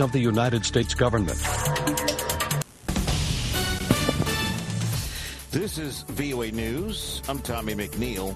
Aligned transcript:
of 0.00 0.12
the 0.12 0.18
United 0.18 0.64
States 0.64 0.94
government. 0.94 1.38
This 5.50 5.78
is 5.78 6.02
VOA 6.02 6.50
News. 6.52 7.22
I'm 7.28 7.40
Tommy 7.40 7.74
McNeil. 7.74 8.34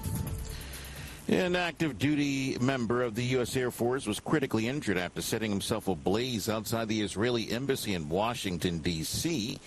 An 1.29 1.55
active 1.55 1.97
duty 1.97 2.57
member 2.59 3.01
of 3.01 3.15
the 3.15 3.23
U.S. 3.35 3.55
Air 3.55 3.71
Force 3.71 4.05
was 4.05 4.19
critically 4.19 4.67
injured 4.67 4.97
after 4.97 5.21
setting 5.21 5.49
himself 5.51 5.87
ablaze 5.87 6.49
outside 6.49 6.89
the 6.89 7.01
Israeli 7.01 7.49
embassy 7.51 7.93
in 7.93 8.09
Washington, 8.09 8.79
D.C., 8.79 9.57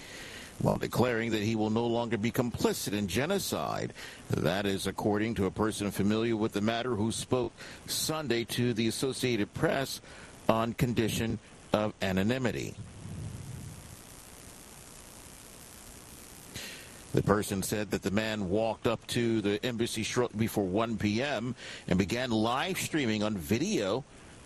while 0.59 0.77
declaring 0.77 1.31
that 1.31 1.43
he 1.43 1.57
will 1.57 1.71
no 1.71 1.87
longer 1.87 2.19
be 2.19 2.31
complicit 2.31 2.93
in 2.93 3.09
genocide. 3.09 3.93
That 4.31 4.67
is 4.67 4.87
according 4.87 5.35
to 5.37 5.47
a 5.47 5.51
person 5.51 5.91
familiar 5.91 6.37
with 6.37 6.53
the 6.53 6.61
matter 6.61 6.95
who 6.95 7.11
spoke 7.11 7.53
Sunday 7.87 8.45
to 8.45 8.75
the 8.75 8.89
Associated 8.89 9.53
Press 9.55 10.01
on 10.49 10.75
condition 10.75 11.39
of 11.77 11.93
anonymity. 12.03 12.75
The 17.13 17.23
person 17.23 17.63
said 17.63 17.93
that 17.93 18.03
the 18.03 18.11
man 18.11 18.51
walked 18.51 18.87
up 18.87 19.07
to 19.09 19.41
the 19.41 19.65
embassy 19.65 20.03
shortly 20.03 20.39
before 20.39 20.65
1 20.67 20.99
p.m. 20.99 21.55
and 21.89 21.99
began 21.99 22.31
live 22.31 22.79
streaming 22.79 23.23
on 23.23 23.37
video, 23.37 24.05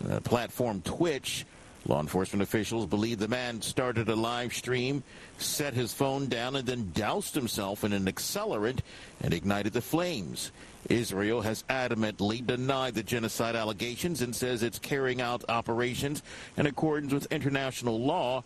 uh, 0.08 0.20
platform 0.20 0.82
Twitch. 0.82 1.46
Law 1.86 2.00
enforcement 2.00 2.42
officials 2.42 2.86
believe 2.86 3.18
the 3.18 3.28
man 3.28 3.62
started 3.62 4.08
a 4.08 4.14
live 4.14 4.52
stream, 4.52 5.02
set 5.38 5.72
his 5.72 5.94
phone 5.94 6.28
down, 6.28 6.56
and 6.56 6.66
then 6.66 6.92
doused 6.94 7.34
himself 7.34 7.84
in 7.84 7.92
an 7.92 8.04
accelerant 8.04 8.80
and 9.22 9.32
ignited 9.32 9.72
the 9.72 9.80
flames. 9.80 10.52
Israel 10.88 11.40
has 11.40 11.64
adamantly 11.70 12.46
denied 12.46 12.94
the 12.94 13.02
genocide 13.02 13.56
allegations 13.56 14.22
and 14.22 14.34
says 14.36 14.62
it's 14.62 14.78
carrying 14.78 15.20
out 15.20 15.44
operations 15.48 16.22
in 16.56 16.66
accordance 16.66 17.12
with 17.12 17.32
international 17.32 17.98
law 17.98 18.44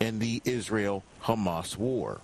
in 0.00 0.18
the 0.18 0.42
Israel 0.44 1.02
Hamas 1.22 1.76
war. 1.76 2.20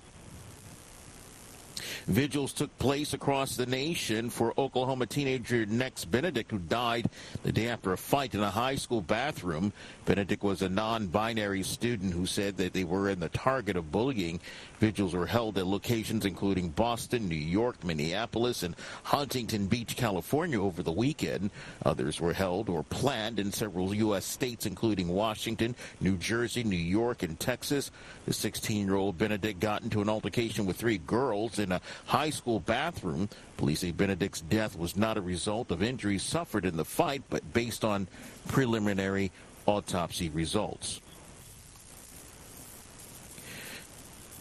Vigils 2.06 2.52
took 2.52 2.76
place 2.78 3.12
across 3.12 3.56
the 3.56 3.66
nation 3.66 4.30
for 4.30 4.54
Oklahoma 4.58 5.06
teenager 5.06 5.66
Nex 5.66 6.04
Benedict, 6.04 6.50
who 6.50 6.58
died 6.58 7.08
the 7.42 7.52
day 7.52 7.68
after 7.68 7.92
a 7.92 7.98
fight 7.98 8.34
in 8.34 8.40
a 8.40 8.50
high 8.50 8.76
school 8.76 9.00
bathroom. 9.00 9.72
Benedict 10.04 10.42
was 10.42 10.62
a 10.62 10.68
non-binary 10.68 11.62
student 11.62 12.12
who 12.12 12.26
said 12.26 12.56
that 12.56 12.72
they 12.72 12.84
were 12.84 13.08
in 13.08 13.20
the 13.20 13.28
target 13.28 13.76
of 13.76 13.92
bullying. 13.92 14.40
Vigils 14.80 15.14
were 15.14 15.26
held 15.26 15.58
at 15.58 15.66
locations 15.66 16.24
including 16.24 16.70
Boston, 16.70 17.28
New 17.28 17.34
York, 17.34 17.84
Minneapolis, 17.84 18.62
and 18.62 18.74
Huntington 19.02 19.66
Beach, 19.66 19.94
California 19.94 20.60
over 20.60 20.82
the 20.82 20.90
weekend. 20.90 21.50
Others 21.84 22.18
were 22.18 22.32
held 22.32 22.70
or 22.70 22.82
planned 22.82 23.38
in 23.38 23.52
several 23.52 23.94
U.S. 23.94 24.24
states, 24.24 24.64
including 24.64 25.08
Washington, 25.08 25.76
New 26.00 26.16
Jersey, 26.16 26.64
New 26.64 26.76
York, 26.76 27.22
and 27.22 27.38
Texas. 27.38 27.90
The 28.24 28.32
16-year-old 28.32 29.18
Benedict 29.18 29.60
got 29.60 29.82
into 29.82 30.00
an 30.00 30.08
altercation 30.08 30.64
with 30.64 30.76
three 30.76 30.98
girls 30.98 31.58
in 31.58 31.72
a 31.72 31.80
high 32.06 32.30
school 32.30 32.58
bathroom. 32.58 33.28
Police 33.58 33.80
say 33.80 33.90
Benedict's 33.90 34.40
death 34.40 34.78
was 34.78 34.96
not 34.96 35.18
a 35.18 35.20
result 35.20 35.70
of 35.70 35.82
injuries 35.82 36.22
suffered 36.22 36.64
in 36.64 36.78
the 36.78 36.84
fight, 36.86 37.22
but 37.28 37.52
based 37.52 37.84
on 37.84 38.08
preliminary 38.48 39.30
autopsy 39.66 40.30
results. 40.30 41.02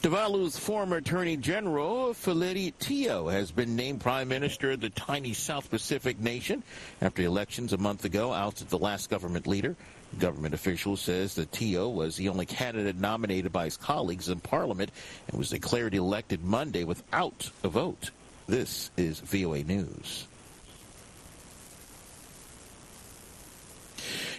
Tuvalu's 0.02 0.58
former 0.58 0.96
Attorney 0.96 1.36
General, 1.36 2.14
Feleti 2.14 2.72
Teo, 2.80 3.28
has 3.28 3.52
been 3.52 3.76
named 3.76 4.00
Prime 4.00 4.30
Minister 4.30 4.72
of 4.72 4.80
the 4.80 4.90
tiny 4.90 5.34
South 5.34 5.70
Pacific 5.70 6.22
nation 6.22 6.64
after 7.02 7.22
elections 7.22 7.74
a 7.74 7.78
month 7.78 8.06
ago 8.06 8.32
ousted 8.32 8.70
the 8.70 8.78
last 8.78 9.10
government 9.10 9.46
leader. 9.46 9.76
Government 10.18 10.54
official 10.54 10.96
says 10.96 11.36
that 11.36 11.52
Teo 11.52 11.90
was 11.90 12.16
the 12.16 12.30
only 12.30 12.46
candidate 12.46 12.96
nominated 12.96 13.52
by 13.52 13.66
his 13.66 13.76
colleagues 13.76 14.30
in 14.30 14.40
Parliament 14.40 14.90
and 15.28 15.38
was 15.38 15.50
declared 15.50 15.94
elected 15.94 16.46
Monday 16.46 16.86
without 16.86 17.52
a 17.66 17.68
vote. 17.68 18.12
This 18.48 18.92
is 18.96 19.20
VOA 19.20 19.66
News. 19.66 20.29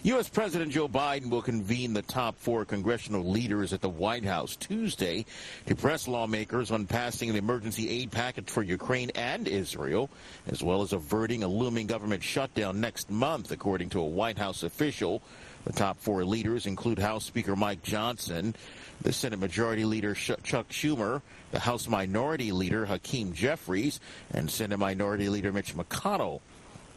U.S. 0.04 0.30
President 0.30 0.72
Joe 0.72 0.88
Biden 0.88 1.28
will 1.28 1.42
convene 1.42 1.92
the 1.92 2.00
top 2.00 2.38
four 2.38 2.64
congressional 2.64 3.22
leaders 3.22 3.74
at 3.74 3.82
the 3.82 3.88
White 3.90 4.24
House 4.24 4.56
Tuesday 4.56 5.26
to 5.66 5.76
press 5.76 6.08
lawmakers 6.08 6.70
on 6.70 6.86
passing 6.86 7.28
an 7.28 7.36
emergency 7.36 7.86
aid 7.90 8.10
package 8.10 8.48
for 8.48 8.62
Ukraine 8.62 9.10
and 9.14 9.46
Israel, 9.46 10.08
as 10.46 10.62
well 10.62 10.80
as 10.80 10.94
averting 10.94 11.42
a 11.42 11.48
looming 11.48 11.86
government 11.86 12.22
shutdown 12.22 12.80
next 12.80 13.10
month, 13.10 13.52
according 13.52 13.90
to 13.90 14.00
a 14.00 14.06
White 14.06 14.38
House 14.38 14.62
official. 14.62 15.20
The 15.64 15.74
top 15.74 16.00
four 16.00 16.24
leaders 16.24 16.64
include 16.64 16.98
House 16.98 17.26
Speaker 17.26 17.54
Mike 17.54 17.82
Johnson, 17.82 18.54
the 19.02 19.12
Senate 19.12 19.38
Majority 19.38 19.84
Leader 19.84 20.14
Chuck 20.14 20.70
Schumer, 20.70 21.20
the 21.50 21.58
House 21.58 21.86
Minority 21.88 22.52
Leader 22.52 22.86
Hakeem 22.86 23.34
Jeffries, 23.34 24.00
and 24.32 24.50
Senate 24.50 24.78
Minority 24.78 25.28
Leader 25.28 25.52
Mitch 25.52 25.74
McConnell. 25.74 26.40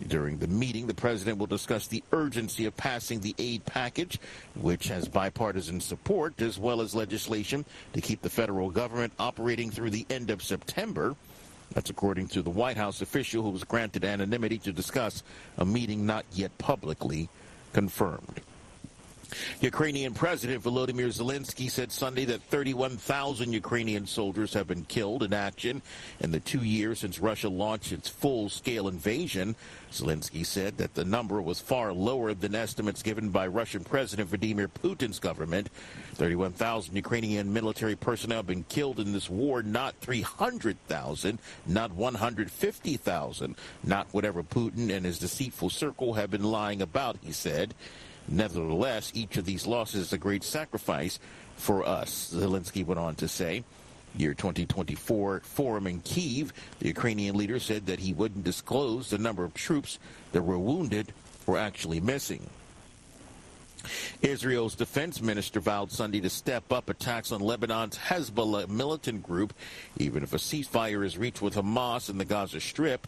During 0.08 0.38
the 0.38 0.47
meeting, 0.47 0.88
the 0.88 0.94
president 0.94 1.38
will 1.38 1.47
discuss 1.47 1.88
the 1.88 2.03
urgency 2.12 2.66
of 2.66 2.75
passing 2.75 3.22
the 3.22 3.36
aid 3.38 3.66
package, 3.66 4.19
which 4.56 4.88
has 4.88 5.08
bipartisan 5.08 5.80
support, 5.80 6.41
as 6.41 6.59
well 6.59 6.81
as 6.81 6.94
legislation 6.94 7.66
to 7.94 8.02
keep 8.02 8.22
the 8.22 8.30
federal 8.30 8.69
government 8.69 9.14
operating 9.19 9.72
through 9.72 9.91
the 9.91 10.06
end 10.09 10.30
of 10.30 10.44
September. 10.44 11.16
That's 11.74 11.90
according 11.90 12.28
to 12.30 12.41
the 12.41 12.50
White 12.50 12.78
House 12.78 13.02
official 13.02 13.44
who 13.44 13.50
was 13.50 13.64
granted 13.64 14.03
anonymity 14.03 14.58
to 14.59 14.72
discuss 14.72 15.24
a 15.58 15.66
meeting 15.66 16.06
not 16.06 16.25
yet 16.31 16.56
publicly 16.58 17.30
confirmed. 17.72 18.41
Ukrainian 19.62 20.14
President 20.14 20.64
Volodymyr 20.64 21.08
Zelensky 21.08 21.70
said 21.70 21.92
Sunday 21.92 22.26
that 22.26 22.42
31,000 22.44 23.54
Ukrainian 23.54 24.06
soldiers 24.06 24.54
have 24.54 24.68
been 24.68 24.86
killed 24.86 25.24
in 25.24 25.34
action 25.34 25.82
in 26.20 26.32
the 26.32 26.40
two 26.40 26.64
years 26.64 27.00
since 27.00 27.20
Russia 27.20 27.50
launched 27.50 27.92
its 27.92 28.10
full-scale 28.10 28.88
invasion. 28.88 29.56
Zelensky 29.92 30.46
said 30.46 30.78
that 30.78 30.96
the 30.96 31.06
number 31.06 31.42
was 31.42 31.60
far 31.60 31.94
lower 31.94 32.34
than 32.34 32.56
estimates 32.56 33.04
given 33.04 33.30
by 33.30 33.46
Russian 33.48 33.84
President 33.84 34.30
Vladimir 34.30 34.68
Putin's 34.68 35.20
government. 35.20 35.70
31,000 36.16 36.96
Ukrainian 36.96 37.54
military 37.54 37.96
personnel 37.96 38.38
have 38.38 38.48
been 38.48 38.64
killed 38.64 39.00
in 39.00 39.14
this 39.14 39.30
war, 39.30 39.62
not 39.62 39.96
300,000, 40.02 41.40
not 41.68 41.92
150,000, 41.92 43.56
not 43.84 44.08
whatever 44.12 44.44
Putin 44.44 44.90
and 44.92 45.06
his 45.06 45.20
deceitful 45.20 45.70
circle 45.70 46.14
have 46.14 46.32
been 46.32 46.44
lying 46.44 46.82
about, 46.82 47.18
he 47.22 47.32
said. 47.32 47.74
Nevertheless, 48.28 49.11
each 49.13 49.38
of 49.38 49.45
these 49.45 49.67
losses 49.67 50.07
is 50.07 50.13
a 50.13 50.17
great 50.17 50.44
sacrifice 50.44 51.19
for 51.57 51.85
us, 51.85 52.34
Zelensky 52.34 52.85
went 52.85 53.00
on 53.00 53.16
to 53.16 53.28
say. 53.28 53.63
Year 54.16 54.34
2024 54.34 55.41
forum 55.41 55.88
in 55.88 56.00
Kiev, 56.01 56.53
the 56.79 56.88
Ukrainian 56.88 57.35
leader 57.35 57.59
said 57.59 57.88
that 57.88 58.00
he 58.00 58.13
wouldn't 58.13 58.44
disclose 58.44 59.09
the 59.09 59.17
number 59.17 59.44
of 59.44 59.53
troops 59.53 59.97
that 60.34 60.44
were 60.44 60.57
wounded 60.57 61.13
or 61.47 61.57
actually 61.57 62.00
missing. 62.00 62.47
Israel's 64.22 64.75
defense 64.75 65.22
minister 65.22 65.59
vowed 65.59 65.91
Sunday 65.91 66.22
to 66.22 66.29
step 66.29 66.72
up 66.72 66.90
attacks 66.90 67.31
on 67.31 67.41
Lebanon's 67.41 67.97
Hezbollah 67.97 68.69
militant 68.69 69.23
group, 69.23 69.53
even 69.97 70.23
if 70.23 70.34
a 70.34 70.38
ceasefire 70.38 71.05
is 71.05 71.17
reached 71.17 71.41
with 71.41 71.55
Hamas 71.55 72.09
in 72.09 72.17
the 72.17 72.25
Gaza 72.25 72.61
Strip. 72.61 73.07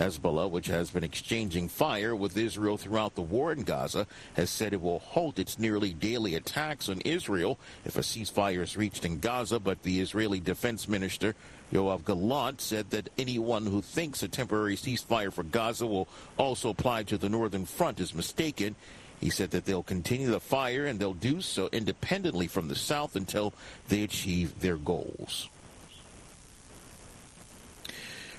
Hezbollah, 0.00 0.50
which 0.50 0.68
has 0.68 0.90
been 0.90 1.04
exchanging 1.04 1.68
fire 1.68 2.16
with 2.16 2.34
Israel 2.34 2.78
throughout 2.78 3.16
the 3.16 3.20
war 3.20 3.52
in 3.52 3.64
Gaza, 3.64 4.06
has 4.32 4.48
said 4.48 4.72
it 4.72 4.80
will 4.80 5.00
halt 5.00 5.38
its 5.38 5.58
nearly 5.58 5.92
daily 5.92 6.34
attacks 6.36 6.88
on 6.88 7.02
Israel 7.02 7.58
if 7.84 7.96
a 7.96 8.00
ceasefire 8.00 8.62
is 8.62 8.78
reached 8.78 9.04
in 9.04 9.18
Gaza. 9.18 9.60
But 9.60 9.82
the 9.82 10.00
Israeli 10.00 10.40
defense 10.40 10.88
minister, 10.88 11.34
Yoav 11.70 12.06
Gallant, 12.06 12.62
said 12.62 12.88
that 12.90 13.10
anyone 13.18 13.66
who 13.66 13.82
thinks 13.82 14.22
a 14.22 14.28
temporary 14.28 14.76
ceasefire 14.76 15.30
for 15.30 15.42
Gaza 15.42 15.86
will 15.86 16.08
also 16.38 16.70
apply 16.70 17.02
to 17.02 17.18
the 17.18 17.28
northern 17.28 17.66
front 17.66 18.00
is 18.00 18.14
mistaken. 18.14 18.76
He 19.20 19.28
said 19.28 19.50
that 19.50 19.66
they'll 19.66 19.82
continue 19.82 20.30
the 20.30 20.40
fire 20.40 20.86
and 20.86 20.98
they'll 20.98 21.12
do 21.12 21.42
so 21.42 21.68
independently 21.72 22.46
from 22.46 22.68
the 22.68 22.74
south 22.74 23.16
until 23.16 23.52
they 23.88 24.02
achieve 24.02 24.60
their 24.60 24.78
goals. 24.78 25.50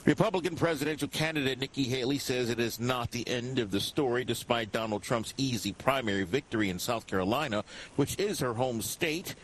Republican 0.05 0.55
presidential 0.55 1.07
candidate 1.07 1.59
Nikki 1.59 1.83
Haley 1.83 2.17
says 2.17 2.49
it 2.49 2.59
is 2.59 2.79
not 2.79 3.11
the 3.11 3.27
end 3.27 3.59
of 3.59 3.69
the 3.69 3.79
story 3.79 4.25
despite 4.25 4.71
Donald 4.71 5.03
Trump's 5.03 5.35
easy 5.37 5.73
primary 5.73 6.23
victory 6.23 6.71
in 6.71 6.79
South 6.79 7.05
Carolina, 7.05 7.63
which 7.97 8.17
is 8.17 8.39
her 8.39 8.55
home 8.55 8.81
state. 8.81 9.35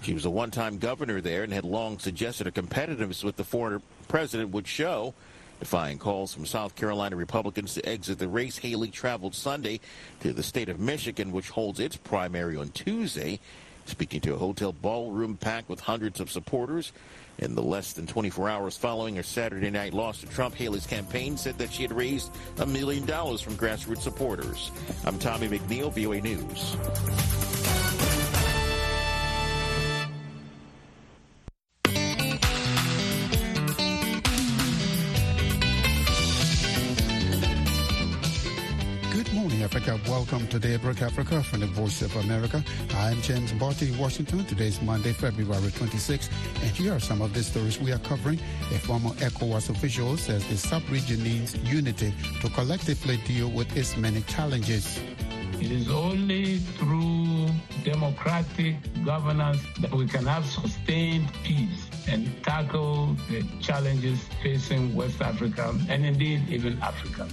She 0.00 0.14
was 0.14 0.24
a 0.24 0.30
one-time 0.30 0.78
governor 0.78 1.20
there 1.20 1.42
and 1.42 1.52
had 1.52 1.64
long 1.64 1.98
suggested 1.98 2.46
her 2.46 2.52
competitiveness 2.52 3.22
with 3.22 3.36
the 3.36 3.44
former 3.44 3.82
president 4.08 4.50
would 4.50 4.66
show. 4.66 5.12
Defying 5.60 5.98
calls 5.98 6.32
from 6.32 6.46
South 6.46 6.74
Carolina 6.74 7.16
Republicans 7.16 7.74
to 7.74 7.86
exit 7.86 8.18
the 8.18 8.28
race, 8.28 8.56
Haley 8.56 8.88
traveled 8.88 9.34
Sunday 9.34 9.78
to 10.20 10.32
the 10.32 10.42
state 10.42 10.70
of 10.70 10.80
Michigan, 10.80 11.32
which 11.32 11.50
holds 11.50 11.80
its 11.80 11.96
primary 11.96 12.56
on 12.56 12.70
Tuesday. 12.70 13.40
Speaking 13.88 14.20
to 14.20 14.34
a 14.34 14.38
hotel 14.38 14.72
ballroom 14.72 15.38
packed 15.38 15.70
with 15.70 15.80
hundreds 15.80 16.20
of 16.20 16.30
supporters, 16.30 16.92
in 17.38 17.54
the 17.54 17.62
less 17.62 17.94
than 17.94 18.06
24 18.06 18.48
hours 18.48 18.76
following 18.76 19.16
her 19.16 19.22
Saturday 19.22 19.70
night 19.70 19.94
loss 19.94 20.20
to 20.20 20.26
Trump, 20.26 20.54
Haley's 20.54 20.86
campaign 20.86 21.38
said 21.38 21.56
that 21.56 21.72
she 21.72 21.82
had 21.82 21.92
raised 21.92 22.30
a 22.58 22.66
million 22.66 23.06
dollars 23.06 23.40
from 23.40 23.54
grassroots 23.54 24.02
supporters. 24.02 24.70
I'm 25.06 25.18
Tommy 25.18 25.48
McNeil, 25.48 25.90
VOA 25.90 26.20
News. 26.20 26.76
To 40.50 40.58
Daybreak 40.58 41.02
Africa 41.02 41.42
from 41.42 41.60
the 41.60 41.66
Voice 41.66 42.00
of 42.00 42.16
America. 42.16 42.64
I'm 42.94 43.20
James 43.20 43.52
Butty 43.52 43.88
in 43.92 43.98
Washington. 43.98 44.46
Today 44.46 44.68
is 44.68 44.80
Monday, 44.80 45.12
February 45.12 45.70
26, 45.72 46.30
and 46.62 46.70
here 46.70 46.94
are 46.94 47.00
some 47.00 47.20
of 47.20 47.34
the 47.34 47.42
stories 47.42 47.78
we 47.78 47.92
are 47.92 47.98
covering. 47.98 48.40
A 48.72 48.78
former 48.78 49.10
ECOWAS 49.10 49.68
official 49.68 50.16
says 50.16 50.42
the 50.48 50.56
sub-region 50.56 51.22
needs 51.22 51.54
unity 51.70 52.14
to 52.40 52.48
collectively 52.50 53.18
deal 53.26 53.50
with 53.50 53.76
its 53.76 53.98
many 53.98 54.22
challenges. 54.22 54.98
It 55.60 55.70
is 55.70 55.90
only 55.90 56.56
through 56.78 57.48
democratic 57.84 58.76
governance 59.04 59.60
that 59.80 59.92
we 59.92 60.06
can 60.06 60.24
have 60.24 60.46
sustained 60.46 61.28
peace 61.44 61.87
and 62.08 62.42
tackle 62.42 63.16
the 63.28 63.44
challenges 63.60 64.20
facing 64.42 64.94
West 64.94 65.20
Africa 65.20 65.74
and 65.88 66.04
indeed 66.04 66.42
even 66.48 66.78
Africa. 66.80 67.28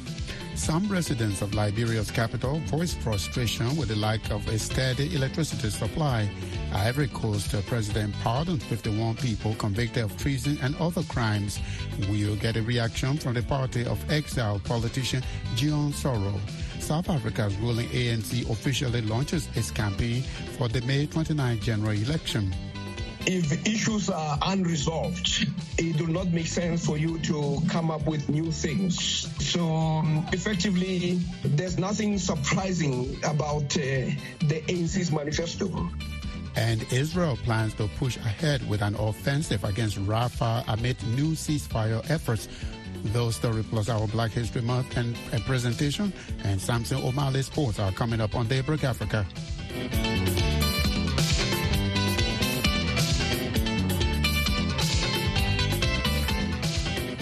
Some 0.55 0.87
residents 0.87 1.41
of 1.41 1.53
Liberia's 1.53 2.09
capital 2.09 2.59
voiced 2.67 2.97
frustration 2.99 3.75
with 3.75 3.89
the 3.89 3.95
lack 3.97 4.31
of 4.31 4.47
a 4.47 4.57
steady 4.57 5.13
electricity 5.13 5.69
supply. 5.69 6.29
Ivory 6.73 7.09
Coast 7.09 7.53
President 7.67 8.15
pardoned 8.23 8.63
51 8.63 9.15
people 9.17 9.53
convicted 9.55 10.05
of 10.05 10.17
treason 10.17 10.57
and 10.61 10.73
other 10.77 11.03
crimes. 11.03 11.59
We'll 12.09 12.37
get 12.37 12.55
a 12.55 12.61
reaction 12.61 13.17
from 13.17 13.33
the 13.33 13.43
party 13.43 13.85
of 13.85 13.99
exiled 14.09 14.63
politician 14.63 15.23
Guillaume 15.57 15.91
Soro. 15.91 16.39
South 16.79 17.09
Africa's 17.09 17.55
ruling 17.57 17.87
ANC 17.89 18.49
officially 18.49 19.01
launches 19.01 19.49
its 19.55 19.71
campaign 19.71 20.21
for 20.57 20.69
the 20.69 20.81
May 20.81 21.05
29 21.05 21.59
general 21.59 21.91
election 21.91 22.53
if 23.27 23.65
issues 23.67 24.09
are 24.09 24.37
unresolved, 24.41 25.47
it 25.77 25.99
will 25.99 26.13
not 26.13 26.27
make 26.27 26.47
sense 26.47 26.85
for 26.85 26.97
you 26.97 27.19
to 27.19 27.61
come 27.69 27.91
up 27.91 28.05
with 28.05 28.29
new 28.29 28.51
things. 28.51 29.27
So, 29.43 29.75
um, 29.75 30.25
effectively, 30.31 31.19
there's 31.43 31.77
nothing 31.77 32.17
surprising 32.17 33.17
about 33.23 33.75
uh, 33.77 34.09
the 34.45 34.63
ANC's 34.67 35.11
manifesto. 35.11 35.89
And 36.55 36.85
Israel 36.93 37.37
plans 37.43 37.73
to 37.75 37.87
push 37.97 38.15
ahead 38.17 38.67
with 38.69 38.81
an 38.81 38.95
offensive 38.95 39.63
against 39.63 39.97
Rafah 40.05 40.63
amid 40.67 41.01
new 41.07 41.31
ceasefire 41.31 42.09
efforts. 42.09 42.47
Those 43.05 43.35
story 43.35 43.63
plus 43.63 43.89
our 43.89 44.07
Black 44.07 44.31
History 44.31 44.61
Month 44.61 44.97
and 44.97 45.15
a 45.33 45.39
presentation 45.41 46.13
and 46.43 46.59
Samson 46.59 47.01
Omale 47.01 47.43
Sports 47.43 47.79
are 47.79 47.91
coming 47.91 48.21
up 48.21 48.35
on 48.35 48.47
Daybreak 48.47 48.83
Africa. 48.83 49.25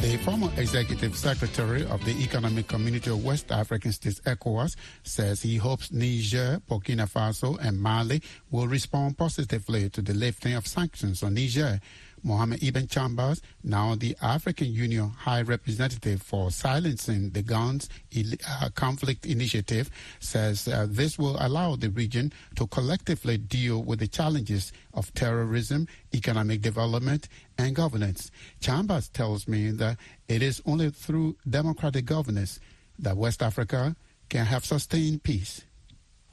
The 0.03 0.17
former 0.17 0.51
executive 0.57 1.15
secretary 1.15 1.85
of 1.85 2.03
the 2.03 2.11
Economic 2.21 2.67
Community 2.67 3.09
of 3.09 3.23
West 3.23 3.50
African 3.53 3.94
States, 3.94 4.19
ECOWAS, 4.25 4.75
says 5.03 5.41
he 5.41 5.55
hopes 5.55 5.94
Niger, 5.94 6.61
Burkina 6.69 7.09
Faso, 7.09 7.57
and 7.65 7.81
Mali 7.81 8.21
will 8.51 8.67
respond 8.67 9.17
positively 9.17 9.89
to 9.91 10.01
the 10.01 10.13
lifting 10.13 10.55
of 10.55 10.67
sanctions 10.67 11.23
on 11.23 11.35
Niger. 11.35 11.79
Mohamed 12.23 12.63
Ibn 12.63 12.87
Chambas, 12.87 13.41
now 13.63 13.95
the 13.95 14.15
African 14.21 14.71
Union 14.71 15.09
High 15.09 15.41
Representative 15.41 16.21
for 16.21 16.51
Silencing 16.51 17.31
the 17.31 17.41
Guns 17.41 17.89
uh, 18.15 18.69
Conflict 18.73 19.25
Initiative, 19.25 19.89
says 20.19 20.67
uh, 20.67 20.87
this 20.89 21.19
will 21.19 21.37
allow 21.39 21.75
the 21.75 21.89
region 21.89 22.31
to 22.55 22.65
collectively 22.67 23.37
deal 23.37 23.83
with 23.83 23.99
the 23.99 24.07
challenges 24.07 24.71
of 24.93 25.13
terrorism, 25.13 25.87
economic 26.15 26.61
development, 26.61 27.27
and 27.57 27.75
governance. 27.75 28.31
Chambas 28.61 29.11
tells 29.11 29.47
me 29.47 29.71
that 29.71 29.97
it 30.27 30.41
is 30.41 30.61
only 30.65 30.89
through 30.89 31.35
democratic 31.49 32.05
governance 32.05 32.59
that 32.99 33.17
West 33.17 33.43
Africa 33.43 33.95
can 34.29 34.45
have 34.45 34.65
sustained 34.65 35.23
peace. 35.23 35.61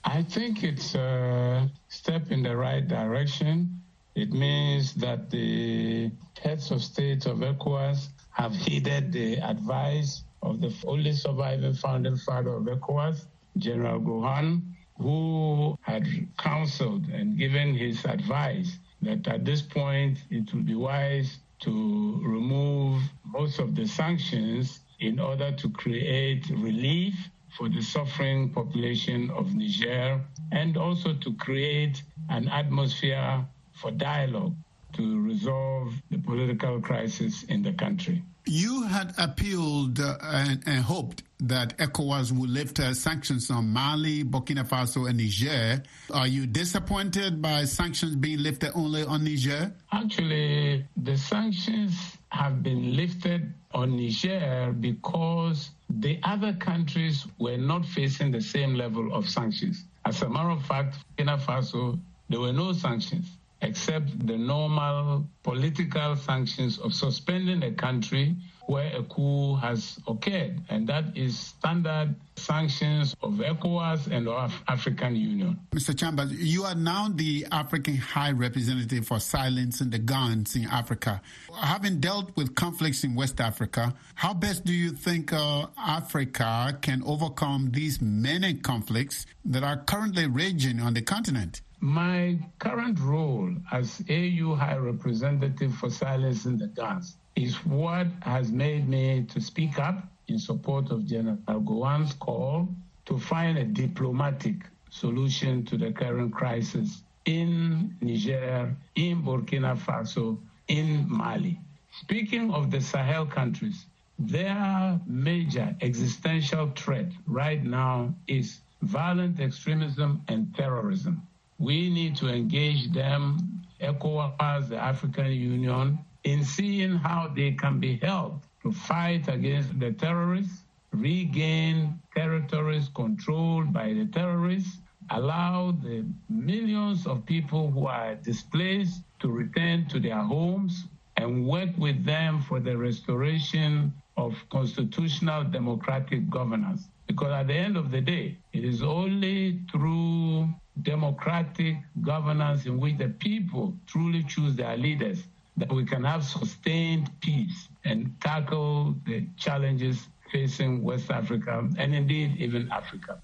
I 0.04 0.22
think 0.22 0.64
it's 0.64 0.94
a 0.94 1.70
step 1.88 2.30
in 2.30 2.42
the 2.42 2.56
right 2.56 2.86
direction. 2.86 3.82
It 4.16 4.32
means 4.32 4.94
that 4.94 5.30
the 5.30 6.10
heads 6.42 6.70
of 6.72 6.82
state 6.82 7.26
of 7.26 7.38
ECOWAS 7.42 8.08
have 8.30 8.54
heeded 8.54 9.12
the 9.12 9.36
advice 9.36 10.24
of 10.42 10.60
the 10.60 10.74
only 10.86 11.12
surviving 11.12 11.74
founding 11.74 12.16
father 12.16 12.54
of 12.54 12.64
ECOWAS, 12.66 13.26
General 13.58 14.00
Gowon, 14.00 14.62
who 14.98 15.78
had 15.82 16.06
counseled 16.38 17.06
and 17.08 17.38
given 17.38 17.74
his 17.74 18.04
advice 18.04 18.78
that 19.02 19.26
at 19.28 19.44
this 19.44 19.62
point 19.62 20.18
it 20.30 20.52
would 20.52 20.66
be 20.66 20.74
wise 20.74 21.38
to 21.60 22.20
remove 22.24 23.02
most 23.24 23.58
of 23.60 23.74
the 23.74 23.86
sanctions 23.86 24.80
in 24.98 25.20
order 25.20 25.52
to 25.52 25.70
create 25.70 26.48
relief 26.50 27.14
for 27.56 27.68
the 27.68 27.80
suffering 27.80 28.50
population 28.50 29.30
of 29.30 29.54
Niger 29.54 30.20
and 30.52 30.76
also 30.76 31.14
to 31.14 31.32
create 31.34 32.02
an 32.28 32.48
atmosphere 32.48 33.46
for 33.80 33.90
dialogue 33.90 34.54
to 34.94 35.20
resolve 35.22 35.94
the 36.10 36.18
political 36.18 36.80
crisis 36.80 37.44
in 37.44 37.62
the 37.62 37.72
country. 37.72 38.22
You 38.46 38.82
had 38.82 39.14
appealed 39.18 40.00
uh, 40.00 40.16
and, 40.22 40.62
and, 40.66 40.78
hoped 40.82 41.22
that 41.40 41.76
ECOWAS 41.78 42.32
would 42.32 42.50
lift 42.50 42.80
uh, 42.80 42.94
sanctions 42.94 43.50
on 43.50 43.68
Mali, 43.68 44.24
Burkina 44.24 44.66
Faso, 44.66 45.08
and 45.08 45.18
Niger. 45.18 45.82
Are 46.12 46.26
you 46.26 46.46
disappointed 46.46 47.40
by 47.42 47.64
sanctions 47.64 48.16
being 48.16 48.38
lifted 48.42 48.72
only 48.74 49.04
on 49.04 49.24
Niger? 49.24 49.72
Actually, 49.92 50.84
the 50.96 51.16
sanctions 51.16 51.92
have 52.30 52.62
been 52.62 52.96
lifted 52.96 53.52
on 53.72 53.96
Niger 53.96 54.74
because 54.80 55.70
the 55.90 56.18
other 56.22 56.54
countries 56.54 57.26
were 57.38 57.58
not 57.58 57.84
facing 57.84 58.30
the 58.32 58.40
same 58.40 58.74
level 58.74 59.12
of 59.12 59.28
sanctions. 59.28 59.84
As 60.06 60.22
a 60.22 60.28
matter 60.28 60.50
of 60.50 60.64
fact, 60.64 60.96
Burkina 61.16 61.38
Faso, 61.38 62.00
there 62.30 62.40
were 62.40 62.52
no 62.52 62.72
sanctions 62.72 63.26
except 63.62 64.26
the 64.26 64.36
normal 64.36 65.26
political 65.42 66.16
sanctions 66.16 66.78
of 66.78 66.94
suspending 66.94 67.62
a 67.62 67.72
country 67.72 68.36
where 68.66 68.96
a 68.96 69.02
coup 69.02 69.56
has 69.56 69.98
occurred. 70.06 70.60
And 70.68 70.86
that 70.88 71.16
is 71.16 71.36
standard 71.36 72.14
sanctions 72.36 73.16
of 73.20 73.34
ECOWAS 73.34 74.06
and 74.06 74.28
of 74.28 74.54
African 74.68 75.16
Union. 75.16 75.58
Mr. 75.72 75.92
Chambas, 75.92 76.30
you 76.32 76.62
are 76.62 76.76
now 76.76 77.08
the 77.12 77.46
African 77.50 77.96
High 77.96 78.30
Representative 78.30 79.08
for 79.08 79.18
Silencing 79.18 79.90
the 79.90 79.98
Guns 79.98 80.54
in 80.54 80.66
Africa. 80.66 81.20
Having 81.60 81.98
dealt 81.98 82.36
with 82.36 82.54
conflicts 82.54 83.02
in 83.02 83.16
West 83.16 83.40
Africa, 83.40 83.92
how 84.14 84.34
best 84.34 84.64
do 84.64 84.72
you 84.72 84.92
think 84.92 85.32
uh, 85.32 85.66
Africa 85.76 86.78
can 86.80 87.02
overcome 87.04 87.72
these 87.72 88.00
many 88.00 88.54
conflicts 88.54 89.26
that 89.44 89.64
are 89.64 89.78
currently 89.78 90.28
raging 90.28 90.80
on 90.80 90.94
the 90.94 91.02
continent? 91.02 91.60
My 91.82 92.38
current 92.58 93.00
role 93.00 93.54
as 93.72 94.02
AU 94.10 94.54
High 94.54 94.76
Representative 94.76 95.74
for 95.74 95.88
Silencing 95.88 96.58
the 96.58 96.66
Guns 96.66 97.16
is 97.34 97.56
what 97.64 98.06
has 98.20 98.52
made 98.52 98.86
me 98.86 99.24
to 99.30 99.40
speak 99.40 99.78
up 99.78 100.06
in 100.28 100.38
support 100.38 100.90
of 100.90 101.06
General 101.06 101.38
Gowon's 101.60 102.12
call 102.12 102.68
to 103.06 103.18
find 103.18 103.56
a 103.56 103.64
diplomatic 103.64 104.56
solution 104.90 105.64
to 105.64 105.78
the 105.78 105.90
current 105.90 106.34
crisis 106.34 107.02
in 107.24 107.96
Niger, 108.02 108.76
in 108.94 109.22
Burkina 109.22 109.74
Faso, 109.74 110.38
in 110.68 111.06
Mali. 111.08 111.58
Speaking 112.02 112.50
of 112.50 112.70
the 112.70 112.82
Sahel 112.82 113.24
countries, 113.24 113.86
their 114.18 115.00
major 115.06 115.74
existential 115.80 116.72
threat 116.76 117.10
right 117.26 117.64
now 117.64 118.14
is 118.26 118.60
violent 118.82 119.40
extremism 119.40 120.22
and 120.28 120.54
terrorism. 120.54 121.26
We 121.60 121.90
need 121.90 122.16
to 122.16 122.28
engage 122.28 122.90
them, 122.90 123.60
ECOWAS, 123.82 124.70
the 124.70 124.78
African 124.78 125.30
Union, 125.30 125.98
in 126.24 126.42
seeing 126.42 126.96
how 126.96 127.28
they 127.36 127.52
can 127.52 127.78
be 127.78 127.98
helped 127.98 128.46
to 128.62 128.72
fight 128.72 129.28
against 129.28 129.78
the 129.78 129.92
terrorists, 129.92 130.64
regain 130.90 132.00
territories 132.16 132.88
controlled 132.94 133.74
by 133.74 133.92
the 133.92 134.06
terrorists, 134.06 134.78
allow 135.10 135.72
the 135.72 136.06
millions 136.30 137.06
of 137.06 137.26
people 137.26 137.70
who 137.70 137.86
are 137.86 138.14
displaced 138.14 139.02
to 139.18 139.28
return 139.30 139.86
to 139.88 140.00
their 140.00 140.22
homes, 140.22 140.86
and 141.18 141.46
work 141.46 141.76
with 141.76 142.02
them 142.06 142.40
for 142.40 142.58
the 142.58 142.74
restoration 142.74 143.92
of 144.16 144.34
constitutional 144.48 145.44
democratic 145.44 146.30
governance. 146.30 146.88
Because 147.10 147.32
at 147.32 147.48
the 147.48 147.54
end 147.54 147.76
of 147.76 147.90
the 147.90 148.00
day, 148.00 148.38
it 148.52 148.64
is 148.64 148.84
only 148.84 149.58
through 149.72 150.48
democratic 150.82 151.74
governance 152.02 152.66
in 152.66 152.78
which 152.78 152.98
the 152.98 153.08
people 153.08 153.74
truly 153.88 154.22
choose 154.22 154.54
their 154.54 154.76
leaders 154.76 155.24
that 155.56 155.72
we 155.72 155.84
can 155.84 156.04
have 156.04 156.22
sustained 156.22 157.10
peace 157.20 157.66
and 157.84 158.14
tackle 158.20 158.94
the 159.06 159.26
challenges 159.36 160.06
facing 160.30 160.84
West 160.84 161.10
Africa 161.10 161.68
and 161.78 161.96
indeed 161.96 162.36
even 162.38 162.70
Africa. 162.70 163.20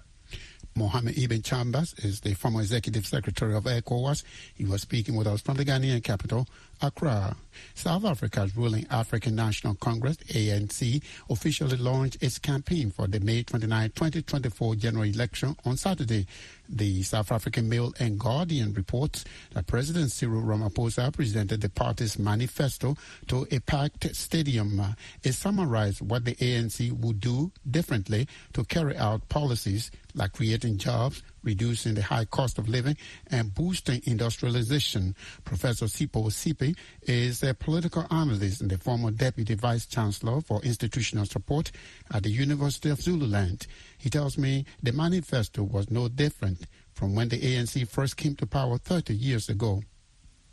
Mohamed 0.75 1.17
Ibn 1.17 1.43
Chambas 1.43 2.05
is 2.05 2.21
the 2.21 2.35
former 2.35 2.63
executive 2.63 3.07
secretary 3.07 3.55
of 3.55 3.65
ECOWAS. 3.65 4.25
He 4.55 4.65
was 4.65 4.83
speaking 4.83 5.15
with 5.15 5.29
us 5.29 5.41
from 5.41 5.59
the 5.59 5.65
Ghanaian 5.65 6.03
capital, 6.03 6.49
Accra. 6.83 7.37
South 7.75 8.05
Africa's 8.05 8.57
ruling 8.57 8.87
African 8.91 9.35
National 9.35 9.75
Congress, 9.75 10.17
ANC, 10.29 11.03
officially 11.31 11.77
launched 11.77 12.23
its 12.23 12.39
campaign 12.39 12.91
for 12.91 13.07
the 13.07 13.21
May 13.21 13.43
29, 13.43 13.91
2024 13.91 14.75
general 14.77 15.05
election 15.05 15.57
on 15.65 15.77
Saturday. 15.77 16.27
The 16.69 17.03
South 17.03 17.31
African 17.33 17.69
Mail 17.69 17.95
and 17.99 18.19
Guardian 18.19 18.75
reports 18.75 19.25
that 19.55 19.67
President 19.67 20.11
Cyril 20.11 20.43
Ramaphosa 20.43 21.13
presented 21.13 21.61
the 21.61 21.69
party's 21.69 22.19
manifesto 22.19 22.97
to 23.29 23.47
a 23.51 23.61
packed 23.61 24.15
stadium. 24.15 24.83
It 25.23 25.33
summarized 25.33 26.01
what 26.03 26.25
the 26.25 26.35
ANC 26.35 26.93
would 26.93 27.21
do 27.21 27.53
differently 27.71 28.27
to 28.53 28.65
carry 28.65 28.97
out 28.97 29.29
policies 29.29 29.91
like 30.15 30.33
creating 30.33 30.79
jobs, 30.79 31.23
reducing 31.47 31.95
the 31.95 32.03
high 32.03 32.27
cost 32.27 32.59
of 32.59 32.69
living, 32.69 32.97
and 33.31 33.55
boosting 33.55 34.03
industrialization. 34.05 35.15
Professor 35.45 35.87
Sipho 35.87 36.31
Seepe 36.31 36.77
is 37.03 37.43
a 37.43 37.55
political 37.55 38.05
analyst 38.11 38.61
and 38.61 38.71
the 38.71 38.77
former 38.77 39.11
deputy 39.11 39.55
vice 39.55 39.87
chancellor 39.87 40.43
for 40.43 40.61
institutional 40.63 41.25
support 41.25 41.73
at 42.13 42.25
the 42.25 42.31
University 42.31 42.91
of 42.91 43.01
Zululand. 43.01 43.67
He 43.97 44.11
tells 44.11 44.37
me 44.37 44.67
the 44.83 44.93
manifesto 44.93 45.63
was 45.63 45.91
no 45.91 46.09
different 46.09 46.67
from 46.93 47.15
when 47.15 47.29
the 47.29 47.41
ANC 47.41 47.89
first 47.89 48.17
came 48.17 48.35
to 48.37 48.47
power 48.47 48.77
30 48.77 49.15
years 49.15 49.49
ago 49.49 49.83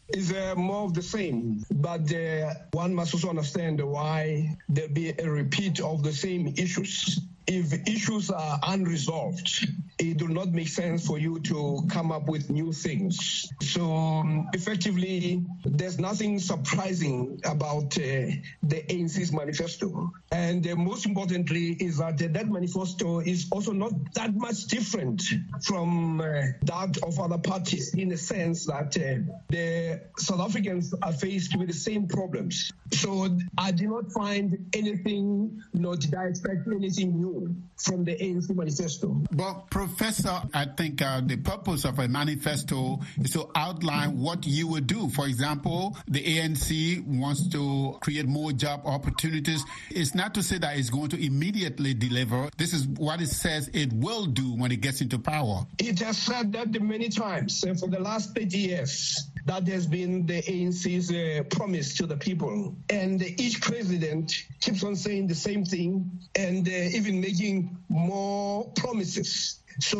is 0.10 0.32
uh, 0.32 0.54
more 0.56 0.84
of 0.86 0.94
the 0.94 1.02
same, 1.02 1.64
but 1.72 2.14
uh, 2.14 2.54
one 2.72 2.94
must 2.94 3.14
also 3.14 3.30
understand 3.30 3.82
why 3.82 4.56
there 4.70 4.90
be 4.90 5.10
a 5.18 5.30
repeat 5.30 5.80
of 5.80 6.04
the 6.04 6.12
same 6.12 6.54
issues 6.58 7.20
if 7.48 7.74
issues 7.88 8.32
are 8.32 8.60
unresolved, 8.68 9.68
it 10.00 10.22
will 10.22 10.30
not 10.30 10.50
make 10.50 10.68
sense 10.68 11.06
for 11.06 11.20
you 11.20 11.40
to 11.42 11.84
come 11.90 12.12
up 12.12 12.28
with 12.28 12.50
new 12.50 12.72
things. 12.72 13.50
So 13.62 13.94
um, 13.94 14.48
effectively, 14.54 15.46
there's 15.66 16.00
nothing 16.00 16.40
surprising 16.40 17.40
about 17.44 17.98
uh, 17.98 18.32
the 18.64 18.84
ANC's 18.90 19.32
manifesto. 19.32 20.12
And 20.32 20.66
uh, 20.68 20.76
most 20.76 21.06
importantly 21.06 21.78
is 21.80 21.98
that 21.98 22.22
uh, 22.22 22.28
that 22.32 22.50
manifesto 22.50 23.20
is 23.20 23.48
also 23.52 23.72
not 23.72 23.92
that 24.14 24.36
much 24.36 24.66
different 24.66 25.22
from 25.64 26.22
uh, 26.22 26.26
that 26.64 26.98
of 27.04 27.20
other 27.20 27.38
parties 27.38 27.94
in 27.94 28.10
the 28.10 28.18
sense 28.18 28.66
that 28.66 28.96
uh, 28.98 29.34
the 29.50 30.02
South 30.18 30.40
Africans 30.40 30.94
are 31.02 31.14
faced 31.14 31.58
with 31.58 31.68
the 31.68 31.74
same 31.74 32.08
problems. 32.08 32.72
So 32.92 33.28
I 33.58 33.72
did 33.72 33.90
not 33.90 34.12
find 34.12 34.70
anything, 34.74 35.62
nor 35.74 35.96
did 35.96 36.16
I 36.16 36.26
expect 36.26 36.68
anything 36.68 37.20
new 37.20 37.33
from 37.78 38.04
the 38.04 38.16
ANC 38.16 38.56
manifesto. 38.56 39.22
Well, 39.36 39.66
Professor, 39.70 40.42
I 40.54 40.66
think 40.66 41.02
uh, 41.02 41.22
the 41.22 41.38
purpose 41.38 41.86
of 41.86 42.00
a 42.00 42.08
manifesto 42.08 43.00
is 43.20 43.32
to 43.32 43.50
outline 43.56 44.20
what 44.20 44.46
you 44.46 44.68
would 44.68 44.88
do. 44.88 45.10
For 45.10 45.26
example, 45.26 45.98
the 46.08 46.24
ANC 46.24 47.06
wants 47.06 47.48
to 47.50 47.98
create 48.02 48.26
more 48.26 48.52
job 48.52 48.82
opportunities. 48.86 49.64
It's 49.90 50.16
not 50.16 50.34
to 50.36 50.44
say 50.44 50.58
that 50.60 50.78
it's 50.78 50.90
going 50.90 51.10
to 51.10 51.24
immediately 51.26 51.94
deliver. 51.94 52.50
This 52.58 52.74
is 52.74 52.88
what 52.88 53.22
it 53.22 53.30
says 53.30 53.70
it 53.74 53.92
will 53.94 54.26
do 54.26 54.54
when 54.56 54.72
it 54.72 54.82
gets 54.82 55.02
into 55.02 55.20
power. 55.20 55.66
It 55.80 56.00
has 56.00 56.18
said 56.18 56.54
that 56.54 56.82
many 56.82 57.10
times 57.10 57.64
uh, 57.64 57.74
for 57.74 57.88
the 57.88 58.00
last 58.00 58.36
30 58.36 58.58
years. 58.58 59.30
That 59.46 59.68
has 59.68 59.88
been 59.88 60.26
the 60.26 60.42
ANC's 60.42 61.12
uh, 61.12 61.44
promise 61.44 61.96
to 61.98 62.06
the 62.06 62.16
people. 62.16 62.76
And 62.90 63.22
each 63.22 63.62
president 63.62 64.32
keeps 64.62 64.84
on 64.84 64.96
saying 64.96 65.28
the 65.28 65.36
same 65.36 65.66
thing 65.66 66.12
and 66.36 66.68
uh, 66.68 66.72
even 66.72 67.20
making 67.24 67.78
more 67.90 68.66
promises. 68.76 69.60
So 69.80 69.98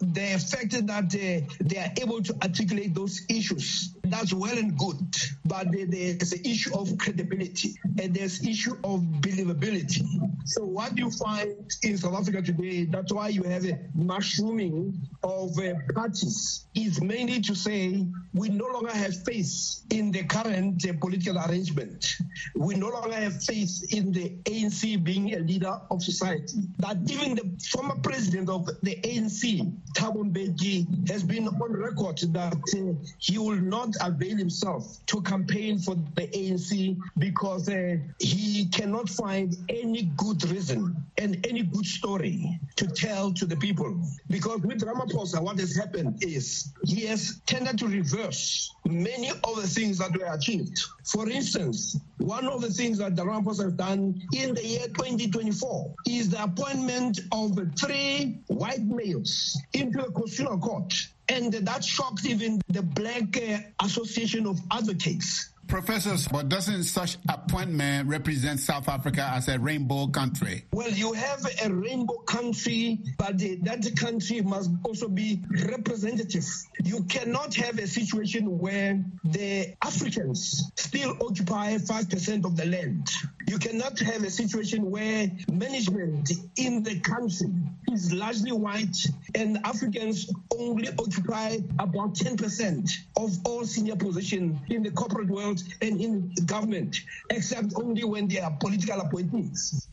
the 0.00 0.28
fact 0.50 0.86
that 0.86 0.90
uh, 0.90 1.54
they 1.60 1.78
are 1.78 1.92
able 2.00 2.22
to 2.22 2.34
articulate 2.42 2.94
those 2.94 3.24
issues, 3.28 3.94
that's 4.10 4.32
well 4.32 4.56
and 4.56 4.76
good. 4.78 5.16
But 5.44 5.68
there's 5.72 6.32
an 6.32 6.44
issue 6.44 6.78
of 6.78 6.96
credibility 6.98 7.76
and 8.00 8.14
there's 8.14 8.46
issue 8.46 8.76
of 8.84 9.00
believability. 9.20 10.04
So 10.44 10.64
what 10.64 10.96
you 10.96 11.10
find 11.10 11.54
in 11.82 11.98
South 11.98 12.14
Africa 12.14 12.40
today, 12.40 12.84
that's 12.84 13.12
why 13.12 13.28
you 13.28 13.42
have 13.42 13.64
a 13.66 13.78
mushrooming 13.94 14.98
of 15.22 15.58
uh, 15.58 15.74
parties, 15.94 16.66
is 16.74 17.02
mainly 17.02 17.40
to 17.42 17.54
say 17.54 18.06
we 18.34 18.48
no 18.48 18.66
longer 18.66 18.92
have 18.92 19.24
faith 19.24 19.84
in 19.90 20.10
the 20.10 20.24
current 20.24 20.88
uh, 20.88 20.92
political 21.00 21.38
arrangement. 21.38 22.14
We 22.54 22.76
no 22.76 22.88
longer 22.88 23.14
have 23.14 23.42
faith 23.42 23.92
in 23.92 24.12
the 24.12 24.30
ANC 24.44 25.02
being 25.04 25.34
a 25.34 25.40
leader 25.40 25.80
of 25.90 26.02
society. 26.02 26.62
That 26.78 26.96
even 27.10 27.34
the 27.34 27.50
former 27.70 27.96
president 28.02 28.48
of 28.48 28.66
the 28.82 28.96
ANC, 29.02 29.70
Thabo 29.96 30.32
Mbeki, 30.32 31.10
has 31.10 31.22
been 31.22 31.48
on 31.48 31.72
record 31.72 32.18
that 32.32 32.54
uh, 32.54 33.08
he 33.18 33.38
will 33.38 33.60
not 33.60 33.90
avail 34.00 34.36
himself 34.36 34.98
to 35.06 35.20
campaign 35.22 35.78
for 35.78 35.94
the 35.94 36.28
ANC 36.28 36.98
because 37.18 37.68
uh, 37.68 37.96
he 38.18 38.66
cannot 38.66 39.08
find 39.08 39.56
any 39.68 40.10
good 40.16 40.42
reason 40.50 40.96
and 41.16 41.46
any 41.48 41.62
good 41.62 41.86
story 41.86 42.58
to 42.76 42.86
tell 42.86 43.32
to 43.32 43.46
the 43.46 43.56
people. 43.56 44.00
Because 44.28 44.60
with 44.62 44.80
Ramaphosa, 44.80 45.42
what 45.42 45.58
has 45.58 45.76
happened 45.76 46.22
is 46.22 46.72
he 46.84 47.06
has 47.06 47.40
tended 47.46 47.78
to 47.78 47.86
reverse 47.86 48.74
many 48.86 49.30
of 49.30 49.56
the 49.56 49.66
things 49.66 49.98
that 49.98 50.16
were 50.16 50.32
achieved. 50.32 50.78
For 51.04 51.28
instance, 51.28 51.98
one 52.18 52.46
of 52.46 52.60
the 52.62 52.70
things 52.70 52.98
that 52.98 53.16
the 53.16 53.24
Ramaphosa 53.24 53.64
has 53.64 53.72
done 53.74 54.20
in 54.34 54.54
the 54.54 54.64
year 54.64 54.86
2024 54.88 55.94
is 56.06 56.30
the 56.30 56.42
appointment 56.42 57.20
of 57.32 57.58
three 57.78 58.40
white 58.46 58.82
males 58.82 59.60
into 59.72 59.98
the 59.98 60.12
constitutional 60.12 60.58
court. 60.58 60.94
And 61.28 61.52
that 61.52 61.84
shocked 61.84 62.24
even 62.26 62.60
the 62.68 62.82
Black 62.82 63.36
uh, 63.36 63.58
Association 63.84 64.46
of 64.46 64.58
Advocates. 64.70 65.50
Professors, 65.68 66.26
but 66.28 66.48
doesn't 66.48 66.84
such 66.84 67.18
appointment 67.28 68.08
represent 68.08 68.58
South 68.58 68.88
Africa 68.88 69.30
as 69.34 69.48
a 69.48 69.58
rainbow 69.58 70.06
country? 70.06 70.64
Well, 70.72 70.90
you 70.90 71.12
have 71.12 71.46
a 71.62 71.70
rainbow 71.70 72.16
country, 72.20 72.98
but 73.18 73.36
the, 73.36 73.56
that 73.64 73.84
country 73.96 74.40
must 74.40 74.70
also 74.82 75.08
be 75.08 75.42
representative. 75.50 76.46
You 76.82 77.04
cannot 77.04 77.54
have 77.56 77.78
a 77.78 77.86
situation 77.86 78.58
where 78.58 79.04
the 79.24 79.74
Africans 79.84 80.72
still 80.76 81.14
occupy 81.20 81.76
5% 81.76 82.46
of 82.46 82.56
the 82.56 82.64
land. 82.64 83.10
You 83.48 83.58
cannot 83.58 83.98
have 84.00 84.24
a 84.24 84.30
situation 84.30 84.90
where 84.90 85.30
management 85.50 86.30
in 86.56 86.82
the 86.82 87.00
country 87.00 87.48
is 87.90 88.12
largely 88.12 88.52
white 88.52 88.94
and 89.34 89.56
Africans 89.64 90.30
only 90.54 90.88
occupy 90.98 91.56
about 91.78 92.12
10% 92.14 92.90
of 93.16 93.30
all 93.46 93.64
senior 93.64 93.96
positions 93.96 94.58
in 94.68 94.82
the 94.82 94.90
corporate 94.90 95.28
world 95.28 95.62
and 95.80 95.98
in 95.98 96.34
government, 96.44 97.00
except 97.30 97.72
only 97.76 98.04
when 98.04 98.28
they 98.28 98.38
are 98.38 98.54
political 98.60 99.00
appointees. 99.00 99.88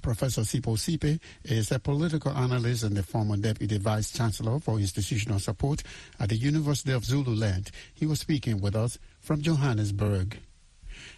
Professor 0.00 0.40
Sipho 0.40 0.78
Seepe 0.78 1.20
is 1.44 1.72
a 1.72 1.78
political 1.78 2.32
analyst 2.32 2.84
and 2.84 2.96
the 2.96 3.02
former 3.02 3.36
deputy 3.36 3.76
vice 3.76 4.12
chancellor 4.12 4.58
for 4.60 4.78
institutional 4.78 5.38
support 5.38 5.82
at 6.18 6.30
the 6.30 6.36
University 6.36 6.92
of 6.92 7.04
Zululand. 7.04 7.70
He 7.92 8.06
was 8.06 8.20
speaking 8.20 8.62
with 8.62 8.74
us 8.74 8.98
from 9.20 9.42
Johannesburg. 9.42 10.38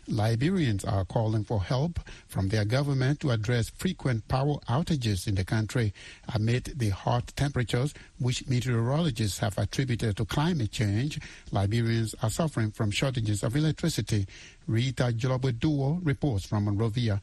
Liberians 0.09 0.85
are 0.85 1.05
calling 1.05 1.45
for 1.45 1.63
help 1.63 2.01
from 2.29 2.49
their 2.49 2.65
government 2.65 3.21
to 3.21 3.31
address 3.31 3.71
frequent 3.71 4.27
power 4.29 4.57
outages 4.69 5.27
in 5.27 5.35
the 5.35 5.45
country 5.45 5.93
amid 6.35 6.73
the 6.77 6.91
hot 6.91 7.33
temperatures 7.37 7.93
which 8.19 8.47
meteorologists 8.49 9.39
have 9.39 9.59
attributed 9.59 10.17
to 10.17 10.25
climate 10.25 10.71
change. 10.73 11.21
Liberians 11.51 12.15
are 12.23 12.31
suffering 12.31 12.71
from 12.71 12.91
shortages 12.91 13.43
of 13.43 13.57
electricity. 13.57 14.27
Rita 14.67 15.13
Duo 15.13 16.01
reports 16.03 16.47
from 16.47 16.65
Monrovia. 16.65 17.21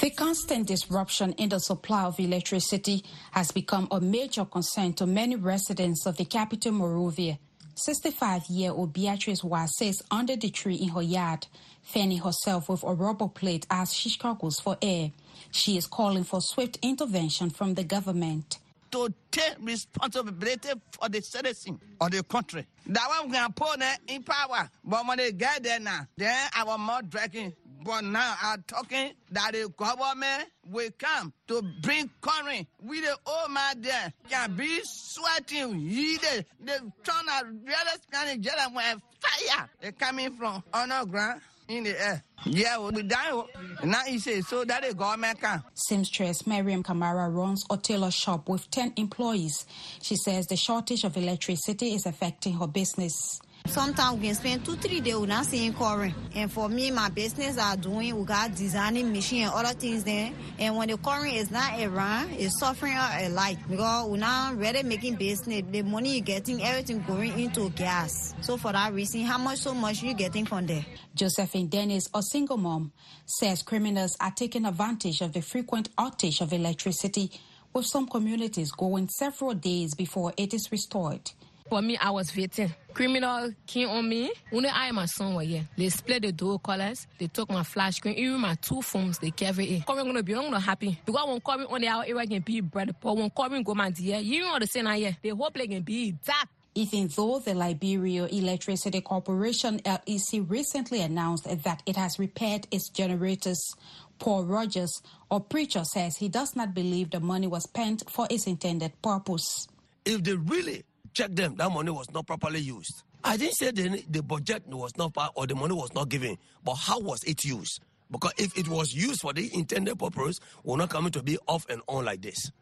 The 0.00 0.10
constant 0.10 0.66
disruption 0.66 1.32
in 1.38 1.48
the 1.48 1.58
supply 1.58 2.04
of 2.04 2.20
electricity 2.20 3.02
has 3.30 3.50
become 3.50 3.88
a 3.90 3.98
major 3.98 4.44
concern 4.44 4.92
to 4.94 5.06
many 5.06 5.36
residents 5.36 6.04
of 6.04 6.18
the 6.18 6.26
capital 6.26 6.72
Monrovia. 6.72 7.38
65 7.76 8.46
year 8.46 8.70
old 8.72 8.92
Beatrice 8.92 9.44
Wa 9.44 9.66
sits 9.66 10.02
under 10.10 10.34
the 10.34 10.48
tree 10.48 10.76
in 10.76 10.88
her 10.88 11.02
yard, 11.02 11.46
fanning 11.82 12.18
herself 12.18 12.68
with 12.68 12.82
a 12.82 12.94
rubber 12.94 13.28
plate 13.28 13.66
as 13.70 13.92
she 13.92 14.08
struggles 14.08 14.58
for 14.58 14.78
air. 14.80 15.12
She 15.50 15.76
is 15.76 15.86
calling 15.86 16.24
for 16.24 16.40
swift 16.40 16.78
intervention 16.82 17.50
from 17.50 17.74
the 17.74 17.84
government. 17.84 18.58
To 18.92 19.12
take 19.30 19.56
responsibility 19.60 20.70
for 20.92 21.08
the 21.10 21.20
citizen 21.20 21.78
of 22.00 22.12
the 22.12 22.22
country. 22.22 22.64
That 22.86 23.08
one 23.08 23.30
we 23.30 23.36
can 23.36 23.52
put 23.52 23.78
in 24.06 24.22
power, 24.22 24.70
but 24.82 25.06
when 25.06 25.18
they 25.18 25.32
get 25.32 25.62
there 25.62 25.80
now, 25.80 26.06
then 26.16 26.48
our 26.54 26.78
mouth 26.78 27.10
dragging 27.10 27.52
but 27.86 28.02
now 28.02 28.34
I'm 28.42 28.64
talking 28.66 29.12
that 29.30 29.52
the 29.52 29.68
government 29.76 30.48
will 30.68 30.90
come 30.98 31.32
to 31.46 31.62
bring 31.80 32.10
current 32.20 32.66
with 32.82 33.04
the 33.04 33.16
old 33.24 33.52
man 33.52 33.80
there 33.80 34.12
can 34.28 34.56
be 34.56 34.80
sweating, 34.82 35.78
heated. 35.78 36.46
They 36.60 36.72
turn 37.04 37.28
a 37.30 37.44
real 37.44 37.76
Spanish 38.02 38.44
gentleman 38.44 39.00
fire. 39.20 39.70
They 39.80 39.92
coming 39.92 40.32
from 40.32 40.64
underground 40.72 41.40
in 41.68 41.84
the 41.84 42.00
air. 42.00 42.22
Yeah, 42.44 42.78
we 42.78 43.02
die. 43.02 43.30
Oh. 43.30 43.48
Now 43.84 44.00
he 44.00 44.18
says 44.18 44.46
so 44.48 44.64
that 44.64 44.82
the 44.82 44.94
government 44.94 45.40
can. 45.40 45.62
Seamstress 45.74 46.46
Miriam 46.46 46.82
Kamara 46.82 47.32
runs 47.34 47.64
a 47.70 47.76
tailor 47.76 48.10
shop 48.10 48.48
with 48.48 48.70
10 48.70 48.94
employees. 48.96 49.66
She 50.02 50.16
says 50.16 50.46
the 50.46 50.56
shortage 50.56 51.04
of 51.04 51.16
electricity 51.16 51.94
is 51.94 52.06
affecting 52.06 52.54
her 52.54 52.66
business. 52.66 53.40
Sometimes 53.68 54.18
we 54.20 54.26
can 54.26 54.34
spend 54.34 54.64
two, 54.64 54.76
three 54.76 55.00
days 55.00 55.16
without 55.16 55.44
seeing 55.44 55.74
current. 55.74 56.14
And 56.34 56.50
for 56.50 56.68
me, 56.68 56.90
my 56.90 57.08
business 57.08 57.58
are 57.58 57.76
doing, 57.76 58.16
we 58.16 58.24
got 58.24 58.54
designing 58.54 59.12
machine 59.12 59.44
and 59.44 59.52
other 59.52 59.78
things 59.78 60.04
there. 60.04 60.32
And 60.58 60.76
when 60.76 60.88
the 60.88 60.96
current 60.98 61.34
is 61.34 61.50
not 61.50 61.80
around, 61.80 62.32
it's 62.32 62.58
suffering 62.58 62.94
a 62.94 63.28
lot 63.28 63.56
because 63.68 64.08
we're 64.08 64.16
not 64.18 64.56
really 64.56 64.82
making 64.82 65.16
business. 65.16 65.62
The 65.70 65.82
money 65.82 66.16
you're 66.16 66.24
getting, 66.24 66.62
everything 66.62 67.02
going 67.06 67.38
into 67.38 67.70
gas. 67.70 68.34
So 68.40 68.56
for 68.56 68.72
that 68.72 68.92
reason, 68.92 69.22
how 69.22 69.38
much 69.38 69.58
so 69.58 69.74
much 69.74 70.02
you 70.02 70.14
getting 70.14 70.46
from 70.46 70.66
there? 70.66 70.84
Josephine 71.14 71.68
Dennis, 71.68 72.08
a 72.14 72.22
single 72.22 72.56
mom, 72.56 72.92
says 73.24 73.62
criminals 73.62 74.16
are 74.20 74.32
taking 74.32 74.64
advantage 74.64 75.20
of 75.20 75.32
the 75.32 75.42
frequent 75.42 75.94
outage 75.96 76.40
of 76.40 76.52
electricity, 76.52 77.30
with 77.72 77.86
some 77.86 78.06
communities 78.06 78.70
going 78.70 79.08
several 79.08 79.52
days 79.52 79.94
before 79.94 80.32
it 80.38 80.54
is 80.54 80.72
restored. 80.72 81.30
For 81.68 81.82
me, 81.82 81.98
I 81.98 82.10
was 82.10 82.34
waiting. 82.34 82.72
Criminal 82.96 83.52
came 83.66 83.90
on 83.90 84.08
me. 84.08 84.32
Only 84.50 84.70
I 84.70 84.86
and 84.86 84.96
my 84.96 85.04
son 85.04 85.34
were 85.34 85.42
here. 85.42 85.68
They 85.76 85.90
split 85.90 86.22
the 86.22 86.32
door 86.32 86.58
colors. 86.58 87.06
They 87.18 87.26
took 87.26 87.50
my 87.50 87.62
flash 87.62 87.96
screen, 87.96 88.14
even 88.14 88.40
my 88.40 88.54
two 88.54 88.80
phones. 88.80 89.18
They 89.18 89.32
carry 89.32 89.66
it. 89.66 89.86
Coming 89.86 90.06
gonna 90.06 90.22
be, 90.22 90.34
I'm 90.34 90.50
not 90.50 90.62
happy 90.62 90.98
because 91.04 91.28
when 91.28 91.38
coming 91.42 91.66
on 91.66 91.82
the 91.82 91.88
hour, 91.88 92.04
it 92.06 92.30
can 92.30 92.40
be 92.40 92.62
bread. 92.62 92.96
But 92.98 93.14
when 93.14 93.28
coming 93.28 93.62
go 93.64 93.74
man 93.74 93.92
dear, 93.92 94.16
you 94.20 94.40
know 94.40 94.58
the 94.58 94.66
same 94.66 94.86
here. 94.86 95.14
They 95.22 95.28
hope 95.28 95.52
they 95.52 95.66
can 95.66 95.82
be 95.82 96.12
dark. 96.12 96.48
Even 96.74 97.08
though 97.14 97.38
the 97.38 97.54
Liberia 97.54 98.28
Electricity 98.28 99.02
Corporation 99.02 99.78
LEC 99.80 100.48
recently 100.48 101.02
announced 101.02 101.44
that 101.44 101.82
it 101.84 101.96
has 101.96 102.18
repaired 102.18 102.66
its 102.70 102.88
generators, 102.88 103.74
Paul 104.18 104.46
Rogers, 104.46 105.02
a 105.30 105.38
preacher, 105.38 105.84
says 105.84 106.16
he 106.16 106.30
does 106.30 106.56
not 106.56 106.72
believe 106.72 107.10
the 107.10 107.20
money 107.20 107.46
was 107.46 107.64
spent 107.64 108.10
for 108.10 108.26
its 108.30 108.46
intended 108.46 108.92
purpose. 109.02 109.68
If 110.06 110.24
they 110.24 110.32
really 110.34 110.84
check 111.16 111.34
them, 111.34 111.56
that 111.56 111.72
money 111.72 111.90
was 111.90 112.10
not 112.12 112.26
properly 112.26 112.60
used. 112.60 113.02
I 113.24 113.38
didn't 113.38 113.54
say 113.56 113.70
the, 113.70 114.04
the 114.10 114.22
budget 114.22 114.66
was 114.66 114.96
not 114.98 115.16
or 115.34 115.46
the 115.46 115.54
money 115.54 115.74
was 115.74 115.92
not 115.94 116.10
given, 116.10 116.36
but 116.62 116.74
how 116.74 117.00
was 117.00 117.24
it 117.24 117.42
used? 117.44 117.80
Because 118.10 118.32
if 118.36 118.56
it 118.56 118.68
was 118.68 118.94
used 118.94 119.22
for 119.22 119.32
the 119.32 119.50
intended 119.54 119.98
purpose, 119.98 120.38
we're 120.62 120.76
not 120.76 120.90
coming 120.90 121.10
to 121.12 121.22
be 121.22 121.38
off 121.48 121.66
and 121.70 121.80
on 121.88 122.04
like 122.04 122.20
this. 122.20 122.52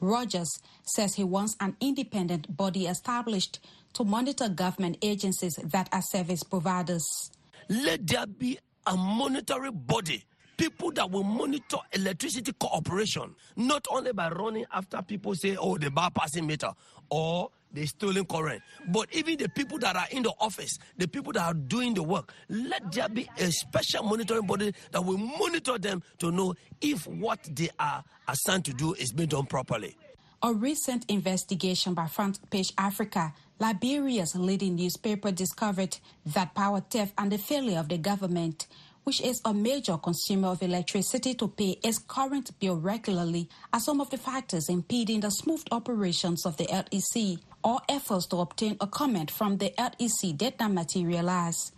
Rogers 0.00 0.60
says 0.84 1.14
he 1.14 1.24
wants 1.24 1.56
an 1.58 1.74
independent 1.80 2.54
body 2.54 2.86
established 2.86 3.58
to 3.94 4.04
monitor 4.04 4.48
government 4.48 4.98
agencies 5.02 5.58
that 5.64 5.88
are 5.90 6.02
service 6.02 6.42
providers. 6.42 7.30
Let 7.68 8.06
there 8.06 8.26
be 8.26 8.58
a 8.86 8.94
monetary 8.94 9.72
body 9.72 10.24
people 10.62 10.92
that 10.92 11.10
will 11.10 11.24
monitor 11.24 11.78
electricity 11.92 12.52
cooperation, 12.52 13.34
not 13.56 13.84
only 13.90 14.12
by 14.12 14.28
running 14.28 14.64
after 14.72 15.02
people 15.02 15.34
say, 15.34 15.56
oh, 15.56 15.76
the 15.76 15.88
bypassing 15.88 16.46
meter 16.46 16.70
or 17.12 17.50
the 17.74 17.84
stolen 17.86 18.24
current, 18.24 18.62
but 18.88 19.06
even 19.12 19.36
the 19.36 19.48
people 19.50 19.78
that 19.78 19.94
are 19.96 20.06
in 20.10 20.22
the 20.22 20.32
office, 20.40 20.78
the 20.96 21.06
people 21.06 21.32
that 21.32 21.42
are 21.42 21.54
doing 21.54 21.92
the 21.92 22.02
work, 22.02 22.32
let 22.48 22.90
there 22.90 23.08
be 23.08 23.28
a 23.38 23.52
special 23.52 24.02
monitoring 24.02 24.46
body 24.46 24.72
that 24.90 25.04
will 25.04 25.18
monitor 25.18 25.78
them 25.78 26.02
to 26.18 26.30
know 26.30 26.54
if 26.80 27.06
what 27.06 27.38
they 27.54 27.68
are 27.78 28.02
assigned 28.28 28.64
to 28.64 28.72
do 28.72 28.94
is 28.94 29.12
being 29.12 29.28
done 29.28 29.44
properly. 29.44 29.94
A 30.42 30.52
recent 30.52 31.04
investigation 31.08 31.92
by 31.94 32.06
Front 32.06 32.50
Page 32.50 32.72
Africa, 32.78 33.32
Liberia's 33.58 34.34
leading 34.34 34.74
newspaper, 34.74 35.30
discovered 35.30 35.98
that 36.26 36.54
power 36.54 36.80
theft 36.80 37.12
and 37.18 37.30
the 37.30 37.38
failure 37.38 37.78
of 37.78 37.88
the 37.88 37.98
government 37.98 38.66
which 39.04 39.20
is 39.20 39.40
a 39.44 39.52
major 39.52 39.96
consumer 39.96 40.48
of 40.48 40.62
electricity 40.62 41.34
to 41.34 41.48
pay 41.48 41.78
its 41.82 41.98
current 41.98 42.50
bill 42.60 42.76
regularly, 42.76 43.48
are 43.72 43.80
some 43.80 44.00
of 44.00 44.10
the 44.10 44.18
factors 44.18 44.68
impeding 44.68 45.20
the 45.20 45.30
smooth 45.30 45.62
operations 45.70 46.46
of 46.46 46.56
the 46.56 46.66
LEC. 46.66 47.38
All 47.64 47.80
efforts 47.88 48.26
to 48.26 48.36
obtain 48.36 48.76
a 48.80 48.86
comment 48.86 49.30
from 49.30 49.58
the 49.58 49.72
LEC 49.78 50.36
did 50.36 50.58
not 50.58 50.72
materialize. 50.72 51.72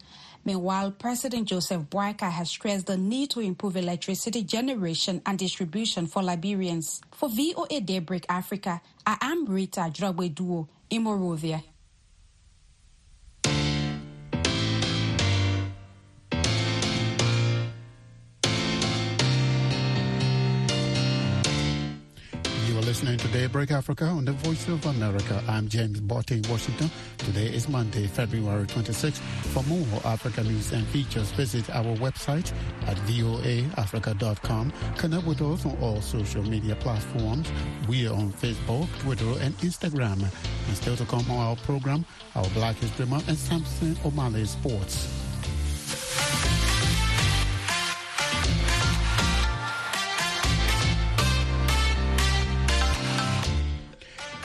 Meanwhile, 0.46 0.90
President 0.92 1.48
Joseph 1.48 1.82
Boakai 1.84 2.30
has 2.30 2.50
stressed 2.50 2.86
the 2.86 2.98
need 2.98 3.30
to 3.30 3.40
improve 3.40 3.76
electricity 3.76 4.42
generation 4.42 5.22
and 5.24 5.38
distribution 5.38 6.06
for 6.06 6.22
Liberians. 6.22 7.00
For 7.12 7.30
VOA 7.30 7.80
Daybreak 7.80 8.26
Africa, 8.28 8.82
I 9.06 9.16
am 9.22 9.46
Rita 9.46 9.90
Drogwe 9.90 10.34
Duo 10.34 10.68
in 10.90 11.04
Monrovia. 11.04 11.62
Listening 22.94 23.18
to 23.18 23.28
Daybreak 23.36 23.72
Africa 23.72 24.04
on 24.04 24.24
the 24.24 24.30
Voice 24.30 24.68
of 24.68 24.86
America. 24.86 25.42
I'm 25.48 25.66
James 25.66 25.98
Butty 25.98 26.36
in 26.36 26.42
Washington. 26.48 26.88
Today 27.18 27.46
is 27.46 27.68
Monday, 27.68 28.06
February 28.06 28.66
26th. 28.66 29.18
For 29.50 29.64
more 29.64 29.84
Africa 30.04 30.44
news 30.44 30.70
and 30.70 30.86
features, 30.86 31.32
visit 31.32 31.68
our 31.70 31.96
website 31.96 32.52
at 32.86 32.96
voaafrica.com. 32.98 34.72
Connect 34.96 35.26
with 35.26 35.42
us 35.42 35.66
on 35.66 35.76
all 35.80 36.00
social 36.02 36.44
media 36.44 36.76
platforms. 36.76 37.50
We 37.88 38.06
are 38.06 38.14
on 38.14 38.32
Facebook, 38.32 38.86
Twitter, 39.00 39.40
and 39.40 39.58
Instagram. 39.58 40.22
And 40.22 40.76
still 40.76 40.94
to 40.94 41.04
come 41.04 41.28
on 41.32 41.48
our 41.48 41.56
program, 41.56 42.06
our 42.36 42.48
Black 42.50 42.76
History 42.76 43.06
Month 43.06 43.26
and 43.26 43.36
Samson 43.36 43.96
Omale 44.04 44.46
Sports. 44.46 45.23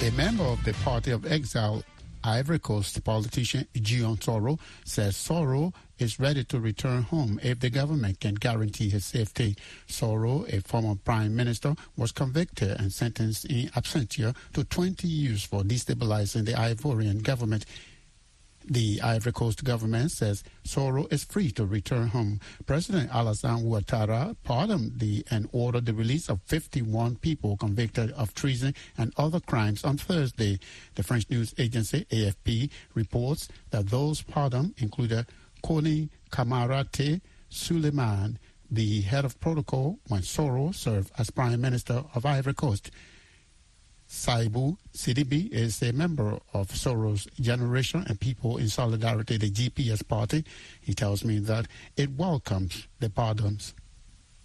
A 0.10 0.12
member 0.14 0.44
of 0.44 0.64
the 0.64 0.74
Party 0.74 1.12
of 1.12 1.32
Exile, 1.32 1.84
Ivory 2.24 2.58
Coast 2.58 3.04
politician 3.04 3.68
Guillaume 3.74 4.18
Soro 4.18 4.60
says 4.84 5.14
Soro 5.16 5.72
is 6.00 6.20
ready 6.20 6.44
to 6.46 6.60
return 6.60 7.04
home 7.04 7.40
if 7.44 7.60
the 7.60 7.70
government 7.70 8.20
can 8.20 8.34
guarantee 8.34 8.90
his 8.90 9.06
safety. 9.06 9.56
Soro, 9.88 10.52
a 10.52 10.62
former 10.62 10.96
prime 10.96 11.36
minister, 11.36 11.76
was 11.96 12.12
convicted 12.12 12.72
and 12.80 12.92
sentenced 12.92 13.46
in 13.46 13.68
absentia 13.76 14.36
to 14.54 14.64
20 14.64 15.08
years 15.08 15.44
for 15.44 15.62
destabilizing 15.62 16.46
the 16.46 16.54
Ivorian 16.54 17.22
government 17.22 17.68
the 18.70 19.02
Ivory 19.02 19.32
Coast 19.32 19.64
government 19.64 20.12
says 20.12 20.44
Soro 20.64 21.12
is 21.12 21.24
free 21.24 21.52
to 21.52 21.66
return 21.66 22.08
home. 22.10 22.40
President 22.66 23.10
Alassane 23.12 23.64
Ouattara 23.64 24.36
pardoned 24.44 25.00
the 25.00 25.26
and 25.32 25.50
ordered 25.52 25.86
the 25.86 25.94
release 25.94 26.30
of 26.30 26.42
51 26.46 27.16
people 27.18 27.58
convicted 27.58 28.12
of 28.12 28.34
treason 28.36 28.76
and 28.98 29.12
other 29.18 29.40
crimes 29.40 29.84
on 29.84 29.98
Thursday. 29.98 30.60
The 30.96 31.04
French 31.04 31.30
news 31.30 31.54
agency 31.58 32.06
AFP 32.12 32.70
reports 32.94 33.48
that 33.72 33.90
those 33.90 34.22
pardoned 34.22 34.76
included 34.78 35.26
Koni 35.64 36.10
Kamarate 36.32 37.22
Suleiman, 37.50 38.38
the 38.70 39.02
head 39.02 39.26
of 39.26 39.40
protocol 39.40 39.98
when 40.08 40.22
Soro 40.22 40.74
served 40.74 41.12
as 41.18 41.32
Prime 41.32 41.60
Minister 41.60 42.04
of 42.14 42.26
Ivory 42.26 42.54
Coast. 42.54 42.92
Saibu 44.10 44.76
Sidibe 44.92 45.52
is 45.52 45.84
a 45.84 45.94
member 45.94 46.40
of 46.54 46.76
Soro's 46.76 47.28
Generation 47.40 48.04
and 48.08 48.20
People 48.20 48.58
in 48.58 48.68
Solidarity, 48.68 49.38
the 49.38 49.52
GPS 49.52 50.06
party. 50.06 50.44
He 50.82 50.96
tells 50.96 51.24
me 51.24 51.38
that 51.40 51.68
it 51.96 52.10
welcomes 52.18 52.88
the 53.00 53.12
pardons. 53.12 53.76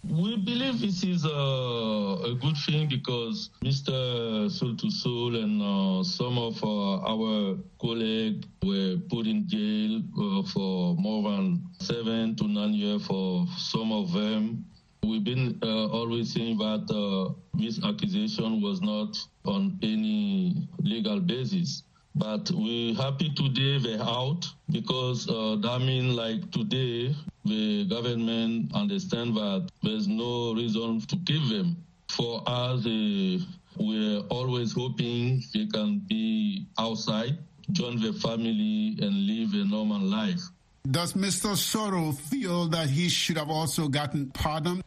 We 0.07 0.37
believe 0.37 0.81
this 0.81 1.03
is 1.03 1.25
a, 1.25 1.29
a 1.29 2.37
good 2.39 2.55
thing 2.57 2.87
because 2.87 3.49
Mr. 3.63 4.51
Soul 4.51 4.75
to 4.75 4.91
Soul 4.91 5.35
and 5.35 5.59
uh, 5.59 6.03
some 6.03 6.37
of 6.37 6.63
uh, 6.63 6.97
our 7.01 7.57
colleagues 7.81 8.47
were 8.61 8.97
put 9.09 9.25
in 9.25 9.49
jail 9.49 10.03
uh, 10.21 10.43
for 10.43 10.95
more 10.95 11.31
than 11.31 11.65
seven 11.79 12.35
to 12.35 12.47
nine 12.47 12.75
years 12.75 13.03
for 13.07 13.47
some 13.57 13.91
of 13.91 14.13
them. 14.13 14.63
We've 15.05 15.23
been 15.23 15.59
uh, 15.61 15.87
always 15.87 16.33
saying 16.33 16.57
that 16.57 16.89
uh, 16.89 17.33
this 17.53 17.83
accusation 17.83 18.59
was 18.59 18.81
not 18.81 19.15
on 19.45 19.77
any 19.83 20.67
legal 20.79 21.19
basis. 21.19 21.83
But 22.15 22.49
we're 22.51 22.95
happy 22.95 23.31
today 23.35 23.77
they're 23.77 24.01
out 24.01 24.47
because 24.71 25.29
uh, 25.29 25.57
that 25.61 25.79
means 25.79 26.15
like 26.15 26.49
today 26.51 27.15
the 27.43 27.85
government 27.85 28.71
understand 28.73 29.35
that 29.35 29.69
there's 29.83 30.07
no 30.07 30.55
reason 30.55 31.01
to 31.01 31.17
keep 31.25 31.49
them. 31.49 31.77
For 32.09 32.41
us, 32.47 32.85
uh, 32.85 33.37
we're 33.77 34.21
always 34.29 34.71
hoping 34.71 35.43
they 35.53 35.67
can 35.67 35.99
be 35.99 36.65
outside, 36.79 37.37
join 37.73 38.01
the 38.01 38.13
family, 38.13 38.97
and 39.01 39.27
live 39.27 39.53
a 39.53 39.69
normal 39.69 40.01
life. 40.01 40.41
Does 40.89 41.13
Mr. 41.13 41.53
Soro 41.53 42.17
feel 42.17 42.67
that 42.67 42.89
he 42.89 43.09
should 43.09 43.37
have 43.37 43.49
also 43.49 43.87
gotten 43.87 44.31
pardon? 44.31 44.81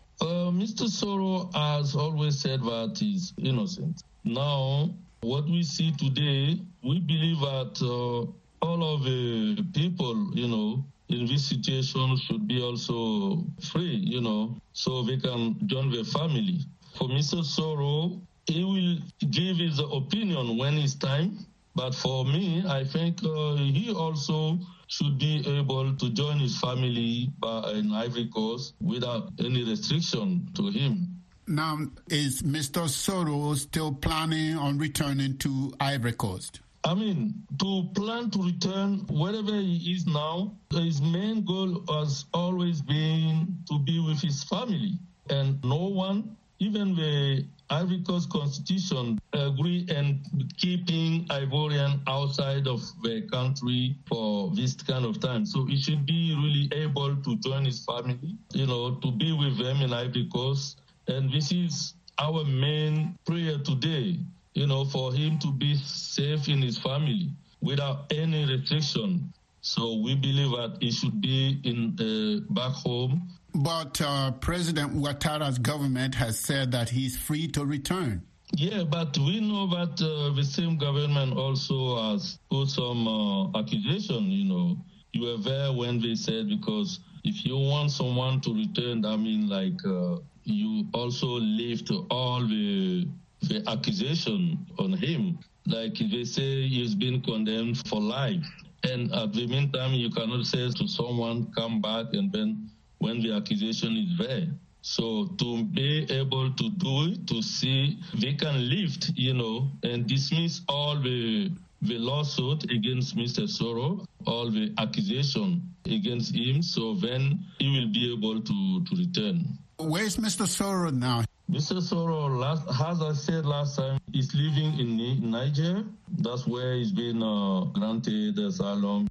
Mr. 0.58 0.86
Soro 0.90 1.54
has 1.54 1.94
always 1.94 2.36
said 2.40 2.60
that 2.62 2.96
he's 2.98 3.32
innocent. 3.38 4.02
Now, 4.24 4.90
what 5.20 5.44
we 5.44 5.62
see 5.62 5.92
today, 5.92 6.60
we 6.82 6.98
believe 6.98 7.38
that 7.38 7.78
uh, 7.80 8.66
all 8.66 8.94
of 8.94 9.04
the 9.04 9.64
people, 9.72 10.32
you 10.34 10.48
know, 10.48 10.84
in 11.10 11.26
this 11.26 11.38
this 11.38 11.46
situation 11.46 12.16
should 12.16 12.48
be 12.48 12.60
also 12.60 13.44
free, 13.70 14.02
you 14.02 14.20
know, 14.20 14.56
so 14.72 15.04
they 15.04 15.16
can 15.16 15.56
join 15.68 15.92
their 15.92 16.02
family. 16.02 16.66
For 16.96 17.06
Mr. 17.06 17.44
Soro, 17.44 18.20
he 18.46 18.64
will 18.64 18.98
give 19.30 19.58
his 19.58 19.78
opinion 19.78 20.58
when 20.58 20.74
it's 20.76 20.96
time. 20.96 21.38
But 21.76 21.94
for 21.94 22.24
me, 22.24 22.64
I 22.66 22.82
think 22.82 23.22
uh, 23.22 23.54
he 23.54 23.94
also 23.94 24.58
should 24.88 25.18
be 25.18 25.44
able 25.46 25.94
to 25.94 26.10
join 26.10 26.38
his 26.38 26.58
family 26.58 27.30
in 27.74 27.92
Ivory 27.92 28.28
Coast 28.34 28.74
without 28.80 29.30
any 29.38 29.62
restriction 29.62 30.48
to 30.54 30.68
him. 30.68 31.14
Now, 31.46 31.78
is 32.10 32.42
Mr. 32.42 32.82
Soro 32.88 33.56
still 33.56 33.92
planning 33.92 34.56
on 34.56 34.78
returning 34.78 35.38
to 35.38 35.72
Ivory 35.80 36.12
Coast? 36.12 36.60
I 36.84 36.94
mean, 36.94 37.42
to 37.58 37.88
plan 37.94 38.30
to 38.30 38.42
return 38.42 39.06
wherever 39.10 39.54
he 39.54 39.92
is 39.92 40.06
now, 40.06 40.54
his 40.70 41.00
main 41.02 41.44
goal 41.44 41.82
has 41.90 42.24
always 42.32 42.80
been 42.82 43.58
to 43.68 43.78
be 43.78 43.98
with 44.00 44.20
his 44.20 44.44
family. 44.44 44.98
And 45.28 45.62
no 45.64 45.88
one, 45.88 46.36
even 46.60 46.94
the 46.94 47.44
Ivory 47.70 48.02
Coast 48.06 48.30
Constitution, 48.30 49.18
agree 49.32 49.86
and 49.90 50.20
keeping 50.56 51.26
Ivorian 51.28 52.00
outside 52.06 52.66
of 52.66 52.80
the 53.02 53.22
country 53.30 53.96
for 54.08 54.50
this 54.54 54.74
kind 54.74 55.04
of 55.04 55.20
time. 55.20 55.44
So 55.44 55.64
he 55.64 55.76
should 55.76 56.06
be 56.06 56.34
really 56.34 56.68
able 56.72 57.16
to 57.16 57.36
join 57.36 57.64
his 57.64 57.84
family, 57.84 58.36
you 58.52 58.66
know, 58.66 58.94
to 58.96 59.10
be 59.12 59.32
with 59.32 59.58
them 59.58 59.82
in 59.82 59.92
Ivory 59.92 60.28
Coast. 60.32 60.80
And 61.08 61.32
this 61.32 61.52
is 61.52 61.94
our 62.18 62.44
main 62.44 63.16
prayer 63.26 63.58
today 63.58 64.18
you 64.58 64.66
know, 64.66 64.84
for 64.84 65.12
him 65.14 65.38
to 65.38 65.52
be 65.52 65.76
safe 65.76 66.48
in 66.48 66.60
his 66.60 66.76
family 66.78 67.30
without 67.60 68.10
any 68.12 68.44
restriction. 68.44 69.32
So 69.60 70.00
we 70.02 70.16
believe 70.16 70.50
that 70.50 70.78
he 70.80 70.90
should 70.90 71.20
be 71.20 71.60
in 71.62 71.94
uh, 71.94 72.52
back 72.52 72.72
home. 72.72 73.28
But 73.54 74.00
uh, 74.00 74.32
President 74.32 74.94
Ouattara's 74.94 75.58
government 75.58 76.14
has 76.14 76.38
said 76.38 76.72
that 76.72 76.90
he's 76.90 77.16
free 77.16 77.48
to 77.48 77.64
return. 77.64 78.22
Yeah, 78.52 78.84
but 78.84 79.16
we 79.18 79.40
know 79.40 79.66
that 79.66 80.00
uh, 80.02 80.34
the 80.34 80.44
same 80.44 80.78
government 80.78 81.36
also 81.36 82.10
has 82.10 82.38
put 82.50 82.68
some 82.68 83.06
uh, 83.06 83.58
accusation. 83.58 84.30
You 84.30 84.44
know, 84.44 84.76
you 85.12 85.22
were 85.26 85.36
there 85.36 85.72
when 85.72 86.00
they 86.00 86.14
said 86.14 86.48
because 86.48 87.00
if 87.24 87.44
you 87.44 87.56
want 87.58 87.90
someone 87.90 88.40
to 88.42 88.54
return, 88.54 89.04
I 89.04 89.16
mean, 89.16 89.48
like 89.48 89.84
uh, 89.84 90.18
you 90.44 90.86
also 90.94 91.26
lift 91.26 91.90
all 92.10 92.40
the 92.46 93.06
the 93.42 93.62
accusation 93.68 94.66
on 94.78 94.92
him. 94.94 95.38
Like 95.66 95.94
they 95.98 96.24
say 96.24 96.66
he's 96.66 96.94
been 96.94 97.20
condemned 97.20 97.86
for 97.86 98.00
life. 98.00 98.44
And 98.84 99.12
at 99.12 99.32
the 99.32 99.46
meantime, 99.46 99.92
you 99.92 100.10
cannot 100.10 100.46
say 100.46 100.70
to 100.70 100.88
someone, 100.88 101.52
come 101.52 101.80
back, 101.80 102.06
and 102.12 102.32
then 102.32 102.70
when 102.98 103.20
the 103.22 103.32
accusation 103.32 103.96
is 103.96 104.18
there. 104.18 104.46
So 104.82 105.26
to 105.38 105.64
be 105.64 106.06
able 106.10 106.52
to 106.52 106.70
do 106.70 107.12
it, 107.12 107.26
to 107.28 107.42
see 107.42 107.98
they 108.14 108.34
can 108.34 108.68
lift, 108.70 109.10
you 109.16 109.34
know, 109.34 109.68
and 109.82 110.06
dismiss 110.06 110.62
all 110.68 111.00
the 111.00 111.50
the 111.82 111.98
lawsuit 111.98 112.64
against 112.72 113.16
Mr. 113.16 113.44
Soro, 113.46 114.04
all 114.26 114.50
the 114.50 114.74
accusation 114.78 115.62
against 115.86 116.34
him, 116.34 116.60
so 116.60 116.94
then 116.94 117.38
he 117.58 117.70
will 117.70 117.92
be 117.92 118.12
able 118.12 118.40
to, 118.40 118.84
to 118.84 118.96
return. 118.96 119.46
Where's 119.78 120.16
Mr. 120.16 120.44
Soro 120.46 120.92
now? 120.92 121.22
Mr. 121.48 121.78
Soro, 121.80 122.28
last, 122.36 122.66
as 122.68 123.00
I 123.00 123.12
said 123.12 123.46
last 123.46 123.76
time, 123.76 124.00
is 124.12 124.34
living 124.34 124.78
in 124.78 125.30
Niger. 125.30 125.84
That's 126.18 126.46
where 126.46 126.74
he's 126.74 126.92
been 126.92 127.22
uh, 127.22 127.64
granted 127.72 128.38
asylum. 128.38 129.06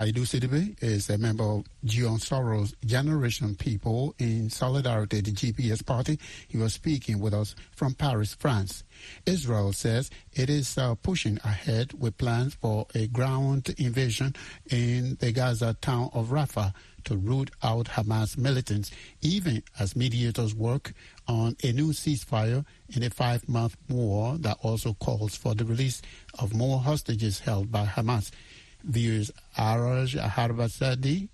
Aidoo 0.00 0.24
Sidibé 0.24 0.82
is 0.82 1.10
a 1.10 1.18
member 1.18 1.44
of 1.44 1.66
Guillaume 1.84 2.18
Soro's 2.18 2.74
Generation 2.86 3.54
People 3.54 4.14
in 4.18 4.48
Solidarity, 4.48 5.20
the 5.20 5.30
GPS 5.30 5.84
party. 5.84 6.18
He 6.48 6.56
was 6.56 6.72
speaking 6.72 7.20
with 7.20 7.34
us 7.34 7.54
from 7.76 7.92
Paris, 7.92 8.32
France. 8.32 8.82
Israel 9.26 9.74
says 9.74 10.08
it 10.32 10.48
is 10.48 10.78
uh, 10.78 10.94
pushing 10.94 11.38
ahead 11.44 11.92
with 12.00 12.16
plans 12.16 12.54
for 12.54 12.86
a 12.94 13.08
ground 13.08 13.74
invasion 13.76 14.34
in 14.70 15.18
the 15.20 15.32
Gaza 15.32 15.76
town 15.82 16.08
of 16.14 16.28
Rafah 16.28 16.72
to 17.04 17.16
root 17.18 17.50
out 17.62 17.86
Hamas 17.86 18.38
militants, 18.38 18.90
even 19.20 19.62
as 19.78 19.96
mediators 19.96 20.54
work 20.54 20.94
on 21.28 21.56
a 21.62 21.72
new 21.72 21.92
ceasefire 21.92 22.64
in 22.88 23.02
a 23.02 23.10
five 23.10 23.46
month 23.46 23.76
war 23.90 24.38
that 24.38 24.56
also 24.62 24.94
calls 24.94 25.36
for 25.36 25.54
the 25.54 25.64
release 25.66 26.00
of 26.38 26.54
more 26.54 26.80
hostages 26.80 27.40
held 27.40 27.70
by 27.70 27.84
Hamas. 27.84 28.30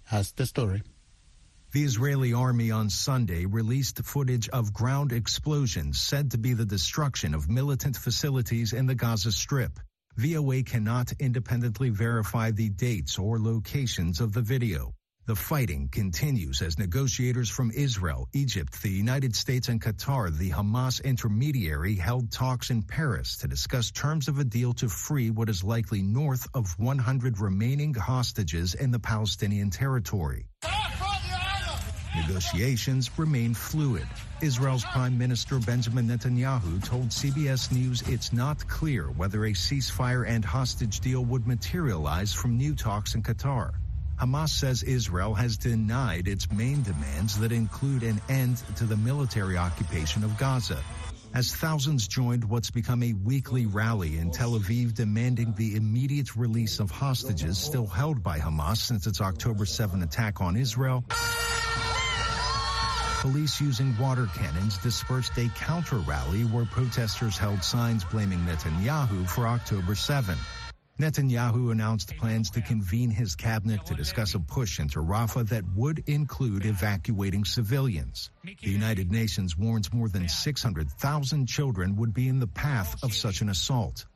Has 0.05 0.33
the 0.33 0.47
story. 0.47 0.83
The 1.73 1.85
Israeli 1.85 2.33
army 2.33 2.71
on 2.71 2.91
Sunday 2.91 3.45
released 3.45 4.03
footage 4.03 4.49
of 4.49 4.73
ground 4.73 5.13
explosions 5.13 6.01
said 6.01 6.31
to 6.31 6.39
be 6.39 6.55
the 6.55 6.65
destruction 6.65 7.35
of 7.35 7.49
militant 7.49 7.97
facilities 7.97 8.73
in 8.73 8.87
the 8.87 8.95
Gaza 8.95 9.31
Strip. 9.31 9.79
VOA 10.17 10.63
cannot 10.63 11.13
independently 11.21 11.91
verify 11.91 12.51
the 12.51 12.71
dates 12.71 13.19
or 13.19 13.39
locations 13.39 14.21
of 14.21 14.33
the 14.33 14.43
video. 14.43 14.95
The 15.27 15.35
fighting 15.35 15.89
continues 15.89 16.63
as 16.63 16.79
negotiators 16.79 17.51
from 17.51 17.73
Israel, 17.73 18.29
Egypt, 18.33 18.81
the 18.81 18.89
United 18.89 19.35
States, 19.35 19.69
and 19.69 19.83
Qatar, 19.83 20.31
the 20.31 20.51
Hamas 20.51 21.03
intermediary, 21.03 21.97
held 21.97 22.31
talks 22.31 22.71
in 22.71 22.81
Paris 22.85 23.37
to 23.39 23.49
discuss 23.49 23.91
terms 23.91 24.29
of 24.29 24.39
a 24.39 24.45
deal 24.45 24.73
to 24.75 24.89
free 24.89 25.31
what 25.31 25.49
is 25.49 25.65
likely 25.65 26.01
north 26.01 26.47
of 26.55 26.73
100 26.79 27.41
remaining 27.41 27.93
hostages 27.93 28.75
in 28.75 28.93
the 28.93 29.01
Palestinian 29.01 29.69
territory. 29.69 30.47
Negotiations 32.15 33.11
remain 33.19 33.53
fluid. 33.53 34.07
Israel's 34.41 34.85
Prime 34.85 35.19
Minister 35.19 35.59
Benjamin 35.59 36.07
Netanyahu 36.07 36.85
told 36.85 37.09
CBS 37.09 37.73
News 37.73 38.01
it's 38.03 38.33
not 38.33 38.69
clear 38.69 39.07
whether 39.07 39.47
a 39.47 39.51
ceasefire 39.51 40.25
and 40.25 40.45
hostage 40.45 41.01
deal 41.01 41.25
would 41.25 41.49
materialize 41.49 42.33
from 42.33 42.57
new 42.57 42.77
talks 42.77 43.17
in 43.17 43.25
Qatar. 43.25 43.75
Hamas 44.19 44.49
says 44.49 44.83
Israel 44.83 45.35
has 45.35 45.59
denied 45.59 46.27
its 46.27 46.51
main 46.51 46.83
demands 46.83 47.39
that 47.39 47.53
include 47.53 48.03
an 48.03 48.21
end 48.31 48.57
to 48.77 48.85
the 48.85 48.97
military 48.97 49.59
occupation 49.59 50.25
of 50.25 50.39
Gaza. 50.39 50.83
As 51.35 51.55
thousands 51.55 52.09
joined 52.09 52.43
what's 52.43 52.71
become 52.71 53.03
a 53.03 53.13
weekly 53.13 53.67
rally 53.67 54.17
in 54.17 54.31
Tel 54.31 54.53
Aviv 54.53 54.95
demanding 54.95 55.53
the 55.53 55.77
immediate 55.77 56.35
release 56.35 56.81
of 56.81 56.91
hostages 56.91 57.59
still 57.59 57.87
held 57.87 58.23
by 58.23 58.39
Hamas 58.39 58.79
since 58.79 59.07
its 59.07 59.21
October 59.21 59.67
7 59.67 60.03
attack 60.03 60.41
on 60.41 60.57
Israel, 60.57 61.05
police 63.21 63.61
using 63.61 63.99
water 63.99 64.29
cannons 64.35 64.79
dispersed 64.79 65.37
a 65.37 65.51
counter 65.57 65.99
rally 65.99 66.45
where 66.45 66.65
protesters 66.65 67.37
held 67.37 67.63
signs 67.63 68.03
blaming 68.05 68.39
Netanyahu 68.47 69.29
for 69.29 69.47
October 69.47 69.95
7. 69.95 70.37
Netanyahu 70.99 71.73
announced 71.73 72.17
plans 72.17 72.49
to 72.53 72.63
convene 72.63 73.11
his 73.11 73.37
cabinet 73.37 73.85
to 73.85 73.95
discuss 73.95 74.35
a 74.35 74.41
push 74.41 74.81
into 74.81 75.01
Rafah 75.01 75.47
that 75.51 75.65
would 75.75 76.03
include 76.07 76.65
evacuating 76.65 77.45
civilians. 77.45 78.31
The 78.43 78.71
United 78.71 79.13
Nations 79.13 79.59
warns 79.59 79.93
more 79.93 80.09
than 80.09 80.27
600,000 80.27 81.47
children 81.47 81.97
would 81.97 82.15
be 82.15 82.29
in 82.29 82.41
the 82.41 82.47
path 82.47 82.97
of 83.03 83.13
such 83.13 83.43
an 83.43 83.51
assault. 83.51 84.07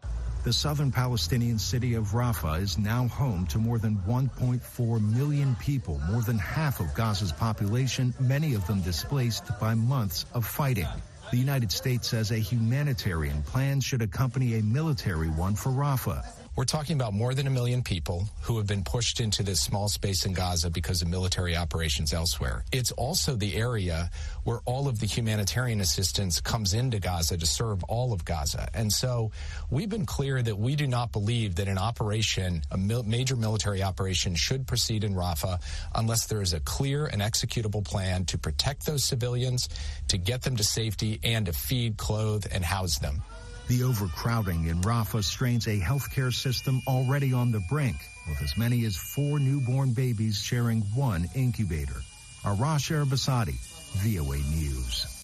The 0.42 0.54
southern 0.54 0.90
Palestinian 0.90 1.58
city 1.58 1.92
of 1.92 2.12
Rafah 2.12 2.62
is 2.62 2.78
now 2.78 3.08
home 3.08 3.46
to 3.48 3.58
more 3.58 3.76
than 3.76 3.98
1.4 4.08 5.14
million 5.14 5.54
people, 5.56 6.00
more 6.10 6.22
than 6.22 6.38
half 6.38 6.80
of 6.80 6.94
Gaza's 6.94 7.30
population, 7.30 8.14
many 8.18 8.54
of 8.54 8.66
them 8.66 8.80
displaced 8.80 9.44
by 9.60 9.74
months 9.74 10.24
of 10.32 10.46
fighting. 10.46 10.88
The 11.30 11.36
United 11.36 11.70
States 11.70 12.08
says 12.08 12.30
a 12.30 12.38
humanitarian 12.38 13.42
plan 13.42 13.82
should 13.82 14.00
accompany 14.00 14.54
a 14.54 14.62
military 14.62 15.28
one 15.28 15.56
for 15.56 15.68
Rafah. 15.68 16.24
We're 16.56 16.64
talking 16.64 16.96
about 16.96 17.14
more 17.14 17.32
than 17.32 17.46
a 17.46 17.50
million 17.50 17.82
people 17.82 18.28
who 18.42 18.58
have 18.58 18.66
been 18.66 18.82
pushed 18.82 19.20
into 19.20 19.44
this 19.44 19.60
small 19.60 19.88
space 19.88 20.26
in 20.26 20.32
Gaza 20.32 20.68
because 20.68 21.00
of 21.00 21.08
military 21.08 21.56
operations 21.56 22.12
elsewhere. 22.12 22.64
It's 22.72 22.90
also 22.92 23.36
the 23.36 23.54
area 23.56 24.10
where 24.42 24.58
all 24.64 24.88
of 24.88 24.98
the 24.98 25.06
humanitarian 25.06 25.80
assistance 25.80 26.40
comes 26.40 26.74
into 26.74 26.98
Gaza 26.98 27.38
to 27.38 27.46
serve 27.46 27.84
all 27.84 28.12
of 28.12 28.24
Gaza. 28.24 28.68
And 28.74 28.92
so 28.92 29.30
we've 29.70 29.88
been 29.88 30.06
clear 30.06 30.42
that 30.42 30.58
we 30.58 30.74
do 30.74 30.88
not 30.88 31.12
believe 31.12 31.54
that 31.54 31.68
an 31.68 31.78
operation, 31.78 32.62
a 32.72 32.76
mil- 32.76 33.04
major 33.04 33.36
military 33.36 33.82
operation, 33.82 34.34
should 34.34 34.66
proceed 34.66 35.04
in 35.04 35.14
Rafah 35.14 35.62
unless 35.94 36.26
there 36.26 36.42
is 36.42 36.52
a 36.52 36.60
clear 36.60 37.06
and 37.06 37.22
executable 37.22 37.84
plan 37.84 38.24
to 38.26 38.36
protect 38.36 38.86
those 38.86 39.04
civilians, 39.04 39.68
to 40.08 40.18
get 40.18 40.42
them 40.42 40.56
to 40.56 40.64
safety, 40.64 41.20
and 41.22 41.46
to 41.46 41.52
feed, 41.52 41.96
clothe, 41.96 42.44
and 42.50 42.64
house 42.64 42.98
them. 42.98 43.22
The 43.70 43.84
overcrowding 43.84 44.66
in 44.66 44.80
Rafah 44.80 45.22
strains 45.22 45.68
a 45.68 45.78
healthcare 45.78 46.34
system 46.34 46.82
already 46.88 47.32
on 47.32 47.52
the 47.52 47.60
brink, 47.60 47.94
with 48.28 48.42
as 48.42 48.56
many 48.56 48.84
as 48.84 48.96
four 48.96 49.38
newborn 49.38 49.92
babies 49.92 50.42
sharing 50.42 50.80
one 50.92 51.28
incubator. 51.36 52.02
Arash 52.42 52.90
Arabasadi, 52.90 53.54
VOA 54.02 54.38
News. 54.38 55.22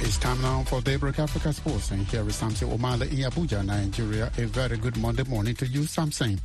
It's 0.00 0.18
time 0.18 0.40
now 0.40 0.62
for 0.62 0.80
Daybreak 0.80 1.18
Africa 1.18 1.52
Sports, 1.52 1.90
and 1.90 2.06
here 2.06 2.24
is 2.28 2.36
Samson 2.36 2.68
Omale 2.70 3.10
in 3.10 3.28
Abuja, 3.28 3.66
Nigeria. 3.66 4.30
A 4.38 4.44
very 4.44 4.76
good 4.76 4.96
Monday 4.96 5.24
morning 5.24 5.56
to 5.56 5.66
you, 5.66 5.86
Samson. 5.86 6.38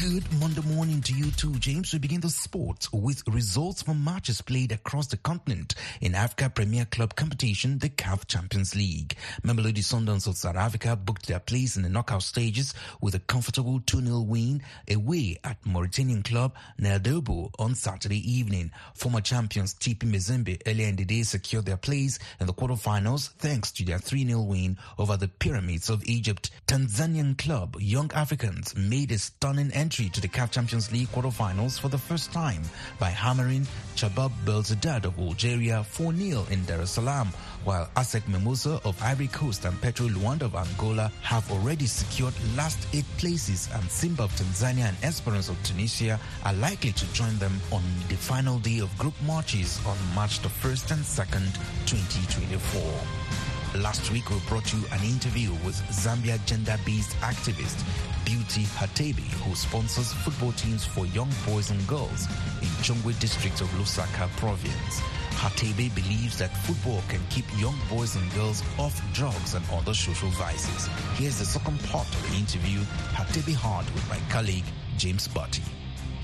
Good 0.00 0.32
Monday 0.40 0.62
morning 0.62 1.02
to 1.02 1.12
you 1.12 1.30
too, 1.30 1.52
James. 1.58 1.92
We 1.92 1.98
begin 1.98 2.22
the 2.22 2.30
sports 2.30 2.90
with 2.90 3.22
results 3.28 3.82
from 3.82 4.02
matches 4.02 4.40
played 4.40 4.72
across 4.72 5.08
the 5.08 5.18
continent 5.18 5.74
in 6.00 6.14
Africa 6.14 6.48
Premier 6.48 6.86
Club 6.86 7.14
competition, 7.16 7.78
the 7.78 7.90
CAF 7.90 8.26
Champions 8.26 8.74
League. 8.74 9.14
Mamelodi 9.42 9.84
Sundowns 9.84 10.26
of 10.26 10.38
South 10.38 10.56
Africa 10.56 10.96
booked 10.96 11.26
their 11.28 11.38
place 11.38 11.76
in 11.76 11.82
the 11.82 11.90
knockout 11.90 12.22
stages 12.22 12.72
with 13.02 13.14
a 13.14 13.18
comfortable 13.18 13.78
2-0 13.80 14.26
win 14.26 14.62
away 14.90 15.36
at 15.44 15.62
Mauritanian 15.66 16.22
club 16.22 16.54
Neldobo 16.80 17.50
on 17.58 17.74
Saturday 17.74 18.20
evening. 18.32 18.70
Former 18.94 19.20
champions 19.20 19.74
TP 19.74 20.10
Mazembe 20.10 20.62
earlier 20.66 20.88
in 20.88 20.96
the 20.96 21.04
day 21.04 21.24
secured 21.24 21.66
their 21.66 21.76
place 21.76 22.18
in 22.40 22.46
the 22.46 22.54
quarterfinals 22.54 23.32
thanks 23.32 23.70
to 23.72 23.84
their 23.84 23.98
3-0 23.98 24.46
win 24.46 24.78
over 24.96 25.18
the 25.18 25.28
Pyramids 25.28 25.90
of 25.90 26.02
Egypt. 26.06 26.50
Tanzanian 26.66 27.36
club 27.36 27.76
Young 27.78 28.10
Africans 28.14 28.74
made 28.74 29.12
a 29.12 29.18
stunning 29.18 29.70
entry 29.90 30.08
to 30.08 30.20
the 30.20 30.28
CAF 30.28 30.52
Champions 30.52 30.92
League 30.92 31.08
quarterfinals 31.08 31.80
for 31.80 31.88
the 31.88 31.98
first 31.98 32.32
time 32.32 32.62
by 33.00 33.10
hammering 33.10 33.66
Chabab 33.96 34.30
Belouizdad 34.44 35.04
of 35.04 35.18
Algeria 35.18 35.84
4-0 35.84 36.48
in 36.52 36.64
Dar 36.64 36.80
es 36.80 36.92
Salaam, 36.92 37.26
while 37.64 37.90
ASEC 37.96 38.22
Mimosa 38.28 38.80
of 38.84 38.94
Ivory 39.02 39.26
Coast 39.26 39.64
and 39.64 39.74
Petro 39.82 40.06
Luanda 40.06 40.42
of 40.42 40.54
Angola 40.54 41.10
have 41.22 41.50
already 41.50 41.86
secured 41.86 42.34
last 42.56 42.78
eight 42.94 43.04
places 43.18 43.68
and 43.74 43.82
Simba 43.90 44.22
of 44.22 44.32
Tanzania 44.36 44.84
and 44.86 44.96
Esperance 45.02 45.48
of 45.48 45.60
Tunisia 45.64 46.20
are 46.44 46.54
likely 46.54 46.92
to 46.92 47.12
join 47.12 47.36
them 47.38 47.58
on 47.72 47.82
the 48.08 48.14
final 48.14 48.60
day 48.60 48.78
of 48.78 48.96
group 48.96 49.14
matches 49.26 49.80
on 49.86 49.96
March 50.14 50.38
the 50.38 50.48
1st 50.48 50.92
and 50.92 51.02
2nd, 51.02 51.50
2024. 51.86 53.49
Last 53.76 54.10
week, 54.10 54.28
we 54.30 54.36
brought 54.48 54.72
you 54.72 54.80
an 54.90 55.00
interview 55.04 55.52
with 55.64 55.76
Zambia 55.90 56.44
gender-based 56.44 57.16
activist 57.18 57.84
Beauty 58.24 58.64
Hatebe, 58.64 59.22
who 59.44 59.54
sponsors 59.54 60.12
football 60.12 60.50
teams 60.52 60.84
for 60.84 61.06
young 61.06 61.30
boys 61.46 61.70
and 61.70 61.86
girls 61.86 62.26
in 62.60 62.68
Chongwe 62.82 63.18
district 63.20 63.60
of 63.60 63.68
Lusaka 63.78 64.28
province. 64.38 65.00
Hatebe 65.38 65.94
believes 65.94 66.36
that 66.38 66.54
football 66.66 67.00
can 67.08 67.20
keep 67.30 67.44
young 67.60 67.78
boys 67.88 68.16
and 68.16 68.34
girls 68.34 68.60
off 68.76 69.00
drugs 69.12 69.54
and 69.54 69.64
other 69.70 69.94
social 69.94 70.30
vices. 70.30 70.88
Here's 71.14 71.38
the 71.38 71.44
second 71.44 71.78
part 71.84 72.08
of 72.08 72.28
the 72.28 72.38
interview 72.38 72.80
Hatebe 73.14 73.54
had 73.54 73.88
with 73.94 74.08
my 74.08 74.18
colleague 74.30 74.66
James 74.98 75.28
Butty. 75.28 75.62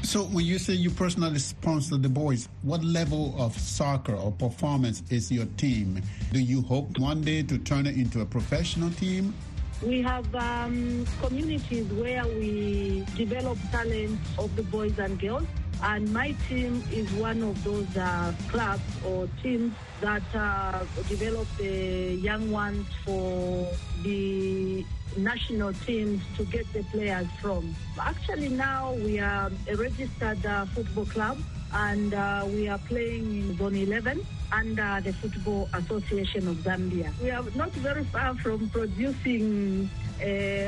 So, 0.07 0.23
when 0.23 0.45
you 0.45 0.61
say 0.61 0.75
you 0.75 0.91
personally 0.91 1.41
sponsor 1.41 1.97
the 1.97 2.09
boys, 2.09 2.49
what 2.63 2.85
level 2.85 3.35
of 3.37 3.59
soccer 3.59 4.15
or 4.15 4.31
performance 4.31 5.03
is 5.11 5.33
your 5.33 5.47
team? 5.57 6.01
Do 6.33 6.39
you 6.39 6.63
hope 6.63 6.97
one 7.01 7.23
day 7.23 7.43
to 7.43 7.59
turn 7.59 7.89
it 7.89 7.97
into 7.97 8.21
a 8.21 8.25
professional 8.25 8.91
team? 8.91 9.35
We 9.83 10.03
have 10.03 10.33
um, 10.37 11.05
communities 11.21 11.87
where 11.95 12.25
we 12.25 13.05
develop 13.17 13.59
talent 13.73 14.21
of 14.39 14.55
the 14.55 14.63
boys 14.63 14.97
and 15.01 15.19
girls, 15.19 15.49
and 15.83 16.13
my 16.13 16.35
team 16.49 16.83
is 16.93 17.11
one 17.13 17.43
of 17.43 17.63
those 17.65 17.97
uh, 17.97 18.33
clubs 18.49 18.83
or 19.05 19.29
teams 19.43 19.75
that 20.01 20.23
uh, 20.35 20.85
develop 21.09 21.47
the 21.59 22.15
young 22.21 22.51
ones 22.51 22.87
for 23.05 23.67
the 24.03 24.85
national 25.17 25.73
teams 25.73 26.23
to 26.37 26.45
get 26.45 26.71
the 26.73 26.83
players 26.85 27.27
from. 27.41 27.75
Actually, 27.99 28.49
now 28.49 28.93
we 28.95 29.19
are 29.19 29.51
a 29.69 29.77
registered 29.77 30.45
uh, 30.45 30.65
football 30.67 31.07
club 31.07 31.39
and 31.73 32.15
uh, 32.15 32.45
we 32.49 32.69
are 32.69 32.79
playing 32.79 33.25
in 33.25 33.57
Zone 33.57 33.77
11 33.77 34.21
under 34.53 35.01
the 35.03 35.13
Football 35.13 35.69
Association 35.75 36.47
of 36.49 36.57
Zambia. 36.59 37.13
We 37.21 37.31
are 37.31 37.43
not 37.55 37.71
very 37.73 38.05
far 38.05 38.35
from 38.37 38.69
producing 38.71 39.91
uh, 40.21 40.25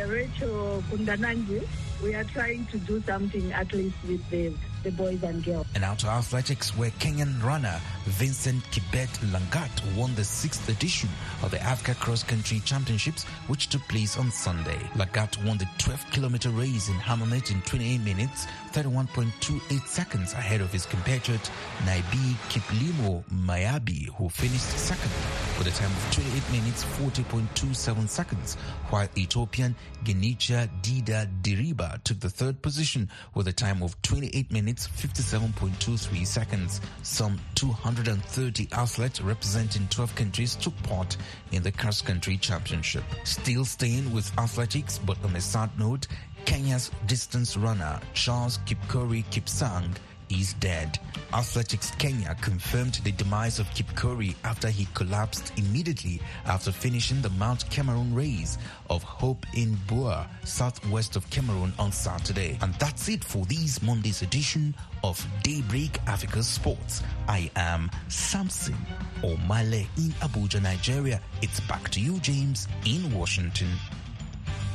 Rachel 0.09 0.83
Kundananji. 0.91 1.67
We 2.03 2.15
are 2.15 2.23
trying 2.23 2.65
to 2.67 2.79
do 2.79 3.03
something 3.03 3.53
at 3.53 3.73
least 3.73 3.97
with 4.07 4.29
the, 4.31 4.53
the 4.85 4.93
boys 4.93 5.21
and 5.25 5.45
girls. 5.45 5.67
And 5.75 5.83
out 5.83 5.99
to 6.01 6.07
athletics, 6.07 6.77
where 6.77 6.91
Kenyan 6.91 7.43
runner 7.43 7.81
Vincent 8.05 8.63
Kibet 8.71 9.09
Langat 9.33 9.97
won 9.97 10.15
the 10.15 10.23
sixth 10.23 10.69
edition 10.69 11.09
of 11.43 11.51
the 11.51 11.61
Africa 11.61 11.99
Cross 11.99 12.23
Country 12.23 12.61
Championships, 12.65 13.25
which 13.49 13.69
took 13.69 13.83
place 13.89 14.17
on 14.17 14.31
Sunday. 14.31 14.79
Langat 14.95 15.45
won 15.45 15.59
the 15.59 15.69
12 15.79 16.09
kilometer 16.13 16.51
race 16.51 16.89
in 16.89 16.95
Hammamet 16.95 17.51
in 17.51 17.63
28 17.63 17.99
minutes, 17.99 18.47
31.28 18.73 19.87
seconds 19.89 20.35
ahead 20.35 20.61
of 20.61 20.73
his 20.73 20.87
compatriot 20.87 21.51
Naibi 21.85 22.35
Kiplimo 22.49 23.25
Mayabi, 23.31 24.07
who 24.17 24.29
finished 24.29 24.79
second 24.79 25.11
with 25.59 25.67
a 25.67 25.71
time 25.73 25.91
of 25.91 26.15
28 26.15 26.53
minutes 26.53 26.85
40.27 26.85 28.09
seconds, 28.09 28.55
while 28.91 29.09
Ethiopian 29.17 29.75
Genicha 30.05 30.69
Dida 30.83 31.27
Diriba 31.43 31.88
took 32.05 32.21
the 32.21 32.31
third 32.31 32.61
position 32.63 33.09
with 33.35 33.49
a 33.49 33.53
time 33.53 33.83
of 33.83 34.01
28 34.03 34.53
minutes 34.53 34.89
57.23 34.89 36.27
seconds. 36.27 36.81
Some 37.03 37.41
230 37.55 38.69
athletes 38.73 39.21
representing 39.21 39.89
12 39.89 40.15
countries 40.15 40.57
took 40.57 40.77
part 40.83 41.17
in 41.53 41.63
the 41.63 41.73
cross 41.73 42.03
country 42.03 42.37
championship. 42.37 43.05
Still 43.25 43.65
staying 43.65 44.13
with 44.13 44.31
athletics, 44.39 44.99
but 44.99 45.23
on 45.25 45.35
a 45.37 45.41
sad 45.41 45.71
note, 45.79 46.07
Kenya's 46.45 46.91
distance 47.07 47.57
runner 47.57 48.01
Charles 48.15 48.59
Kipkori 48.67 49.25
Kipsang 49.27 49.97
is 50.31 50.55
dead. 50.55 50.99
Athletics 51.33 51.91
Kenya 51.99 52.35
confirmed 52.41 52.95
the 53.05 53.13
demise 53.13 53.59
of 53.59 53.67
Kipkori 53.71 54.35
after 54.45 54.69
he 54.69 54.87
collapsed 54.95 55.53
immediately 55.57 56.21
after 56.47 56.73
finishing 56.73 57.21
the 57.21 57.31
Mount 57.31 57.69
Cameroon 57.71 58.15
race 58.15 58.59
of 58.91 59.03
Hope 59.03 59.47
in 59.55 59.77
Buea, 59.87 60.27
southwest 60.45 61.17
of 61.17 61.29
Cameroon 61.31 61.73
on 61.79 61.93
Saturday. 61.93 62.59
And 62.63 62.75
that's 62.75 63.09
it 63.09 63.23
for 63.25 63.45
this 63.47 63.83
Monday's 63.83 64.23
edition 64.23 64.75
of 65.05 65.25
Daybreak 65.43 65.99
Africa 66.07 66.43
Sports. 66.43 67.03
I 67.29 67.51
am 67.57 67.91
Samson 68.09 68.77
Omale 69.23 69.87
in 69.97 70.11
Abuja, 70.21 70.63
Nigeria. 70.63 71.21
It's 71.43 71.61
back 71.61 71.89
to 71.91 72.01
you, 72.01 72.19
James, 72.21 72.69
in 72.87 73.13
Washington. 73.13 73.69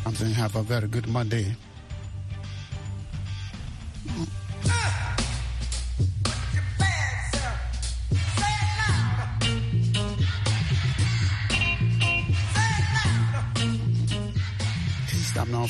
Samson, 0.04 0.32
have 0.32 0.56
a 0.56 0.64
very 0.64 0.88
good 0.88 1.08
Monday. 1.08 1.56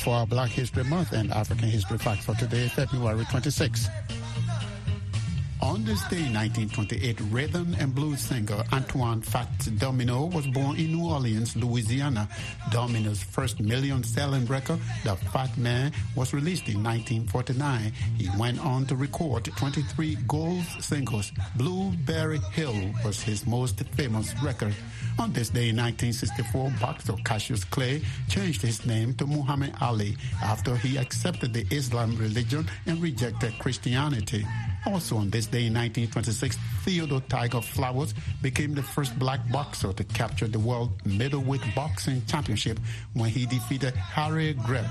For 0.04 0.10
our 0.10 0.26
Black 0.26 0.50
History 0.50 0.84
Month 0.84 1.12
and 1.12 1.32
African 1.32 1.66
History 1.66 1.96
Fact 1.96 2.22
for 2.22 2.34
today, 2.34 2.68
February 2.68 3.24
26. 3.24 3.88
On 5.74 5.84
this 5.84 6.02
day, 6.02 6.30
1928, 6.30 7.20
rhythm 7.32 7.74
and 7.80 7.92
blues 7.92 8.20
singer 8.20 8.62
Antoine 8.72 9.20
Fats 9.20 9.66
Domino 9.66 10.26
was 10.26 10.46
born 10.46 10.76
in 10.76 10.92
New 10.92 11.08
Orleans, 11.08 11.56
Louisiana. 11.56 12.28
Domino's 12.70 13.20
first 13.20 13.58
million-selling 13.58 14.46
record, 14.46 14.78
The 15.02 15.16
Fat 15.16 15.58
Man, 15.58 15.90
was 16.14 16.32
released 16.32 16.68
in 16.68 16.80
1949. 16.80 17.92
He 18.16 18.28
went 18.38 18.64
on 18.64 18.86
to 18.86 18.94
record 18.94 19.46
23 19.46 20.14
gold 20.28 20.62
singles. 20.78 21.32
Blueberry 21.56 22.38
Hill 22.52 22.92
was 23.04 23.20
his 23.20 23.44
most 23.44 23.80
famous 23.96 24.32
record. 24.44 24.76
On 25.18 25.32
this 25.32 25.48
day 25.48 25.70
in 25.70 25.76
1964, 25.76 26.72
boxer 26.80 27.14
Cassius 27.24 27.64
Clay 27.64 28.00
changed 28.28 28.62
his 28.62 28.86
name 28.86 29.12
to 29.14 29.26
Muhammad 29.26 29.74
Ali 29.80 30.16
after 30.40 30.76
he 30.76 30.98
accepted 30.98 31.52
the 31.52 31.66
Islam 31.74 32.14
religion 32.16 32.70
and 32.86 33.02
rejected 33.02 33.58
Christianity. 33.58 34.46
Also 34.86 35.16
on 35.16 35.30
this 35.30 35.46
day 35.46 35.66
in 35.66 35.74
1926, 35.74 36.58
Theodore 36.82 37.22
Tiger 37.28 37.62
Flowers 37.62 38.14
became 38.42 38.74
the 38.74 38.82
first 38.82 39.18
black 39.18 39.40
boxer 39.50 39.92
to 39.94 40.04
capture 40.04 40.46
the 40.46 40.58
World 40.58 40.92
Middleweight 41.06 41.62
Boxing 41.74 42.22
Championship 42.26 42.78
when 43.14 43.30
he 43.30 43.46
defeated 43.46 43.94
Harry 43.94 44.52
Greb. 44.52 44.86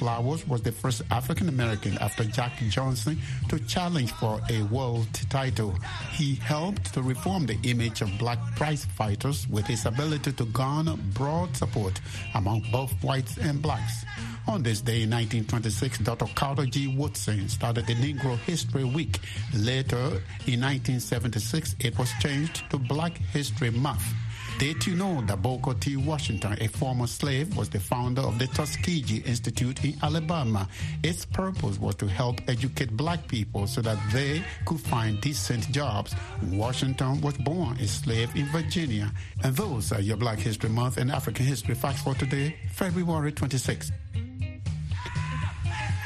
Flowers 0.00 0.48
was 0.48 0.62
the 0.62 0.72
first 0.72 1.02
African 1.10 1.50
American 1.50 1.98
after 1.98 2.24
Jack 2.24 2.52
Johnson 2.70 3.18
to 3.50 3.58
challenge 3.66 4.10
for 4.12 4.40
a 4.48 4.62
world 4.62 5.06
title. 5.28 5.74
He 6.12 6.36
helped 6.36 6.94
to 6.94 7.02
reform 7.02 7.44
the 7.44 7.58
image 7.64 8.00
of 8.00 8.08
black 8.18 8.38
prize 8.56 8.86
fighters 8.86 9.46
with 9.48 9.66
his 9.66 9.84
ability 9.84 10.32
to 10.32 10.46
garner 10.46 10.96
broad 11.12 11.54
support 11.54 12.00
among 12.34 12.64
both 12.72 12.90
whites 13.04 13.36
and 13.36 13.60
blacks. 13.60 14.06
On 14.48 14.62
this 14.62 14.80
day 14.80 15.02
in 15.02 15.10
1926, 15.10 15.98
Dr. 15.98 16.28
Carter 16.34 16.64
G. 16.64 16.86
Woodson 16.88 17.46
started 17.50 17.86
the 17.86 17.94
Negro 17.96 18.38
History 18.38 18.84
Week. 18.84 19.18
Later, 19.52 20.22
in 20.46 20.62
1976, 20.64 21.76
it 21.78 21.98
was 21.98 22.10
changed 22.20 22.64
to 22.70 22.78
Black 22.78 23.18
History 23.18 23.68
Month. 23.68 24.14
Did 24.60 24.86
you 24.86 24.94
know 24.94 25.22
that 25.22 25.40
Booker 25.40 25.72
T. 25.72 25.96
Washington, 25.96 26.54
a 26.60 26.68
former 26.68 27.06
slave, 27.06 27.56
was 27.56 27.70
the 27.70 27.80
founder 27.80 28.20
of 28.20 28.38
the 28.38 28.46
Tuskegee 28.48 29.22
Institute 29.24 29.82
in 29.86 29.96
Alabama? 30.02 30.68
Its 31.02 31.24
purpose 31.24 31.78
was 31.78 31.94
to 31.94 32.06
help 32.06 32.42
educate 32.46 32.94
black 32.94 33.26
people 33.26 33.66
so 33.66 33.80
that 33.80 33.96
they 34.12 34.44
could 34.66 34.78
find 34.78 35.18
decent 35.22 35.72
jobs. 35.72 36.14
Washington 36.50 37.22
was 37.22 37.38
born 37.38 37.78
a 37.78 37.86
slave 37.86 38.36
in 38.36 38.44
Virginia. 38.48 39.10
And 39.42 39.56
those 39.56 39.92
are 39.92 40.00
your 40.02 40.18
Black 40.18 40.38
History 40.38 40.68
Month 40.68 40.98
and 40.98 41.10
African 41.10 41.46
History 41.46 41.74
facts 41.74 42.02
for 42.02 42.14
today, 42.14 42.54
February 42.70 43.32
26th. 43.32 43.92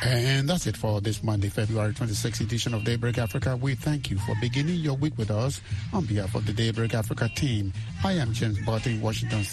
And 0.07 0.47
that's 0.47 0.67
it 0.67 0.77
for 0.77 1.01
this 1.01 1.23
Monday, 1.23 1.49
February 1.49 1.95
26th 1.95 2.43
edition 2.43 2.75
of 2.75 2.85
Daybreak 2.85 3.17
Africa. 3.17 3.57
We 3.57 3.75
thank 3.75 4.11
you 4.11 4.19
for 4.19 4.35
beginning 4.39 4.77
your 4.77 4.97
week 4.97 5.17
with 5.17 5.31
us. 5.31 5.63
On 5.95 6.05
behalf 6.05 6.35
of 6.35 6.45
the 6.45 6.53
Daybreak 6.53 6.93
Africa 6.93 7.31
team, 7.35 7.73
I 8.05 8.13
am 8.13 8.35
James 8.35 8.59
Barton, 8.67 9.01
Washington 9.01 9.43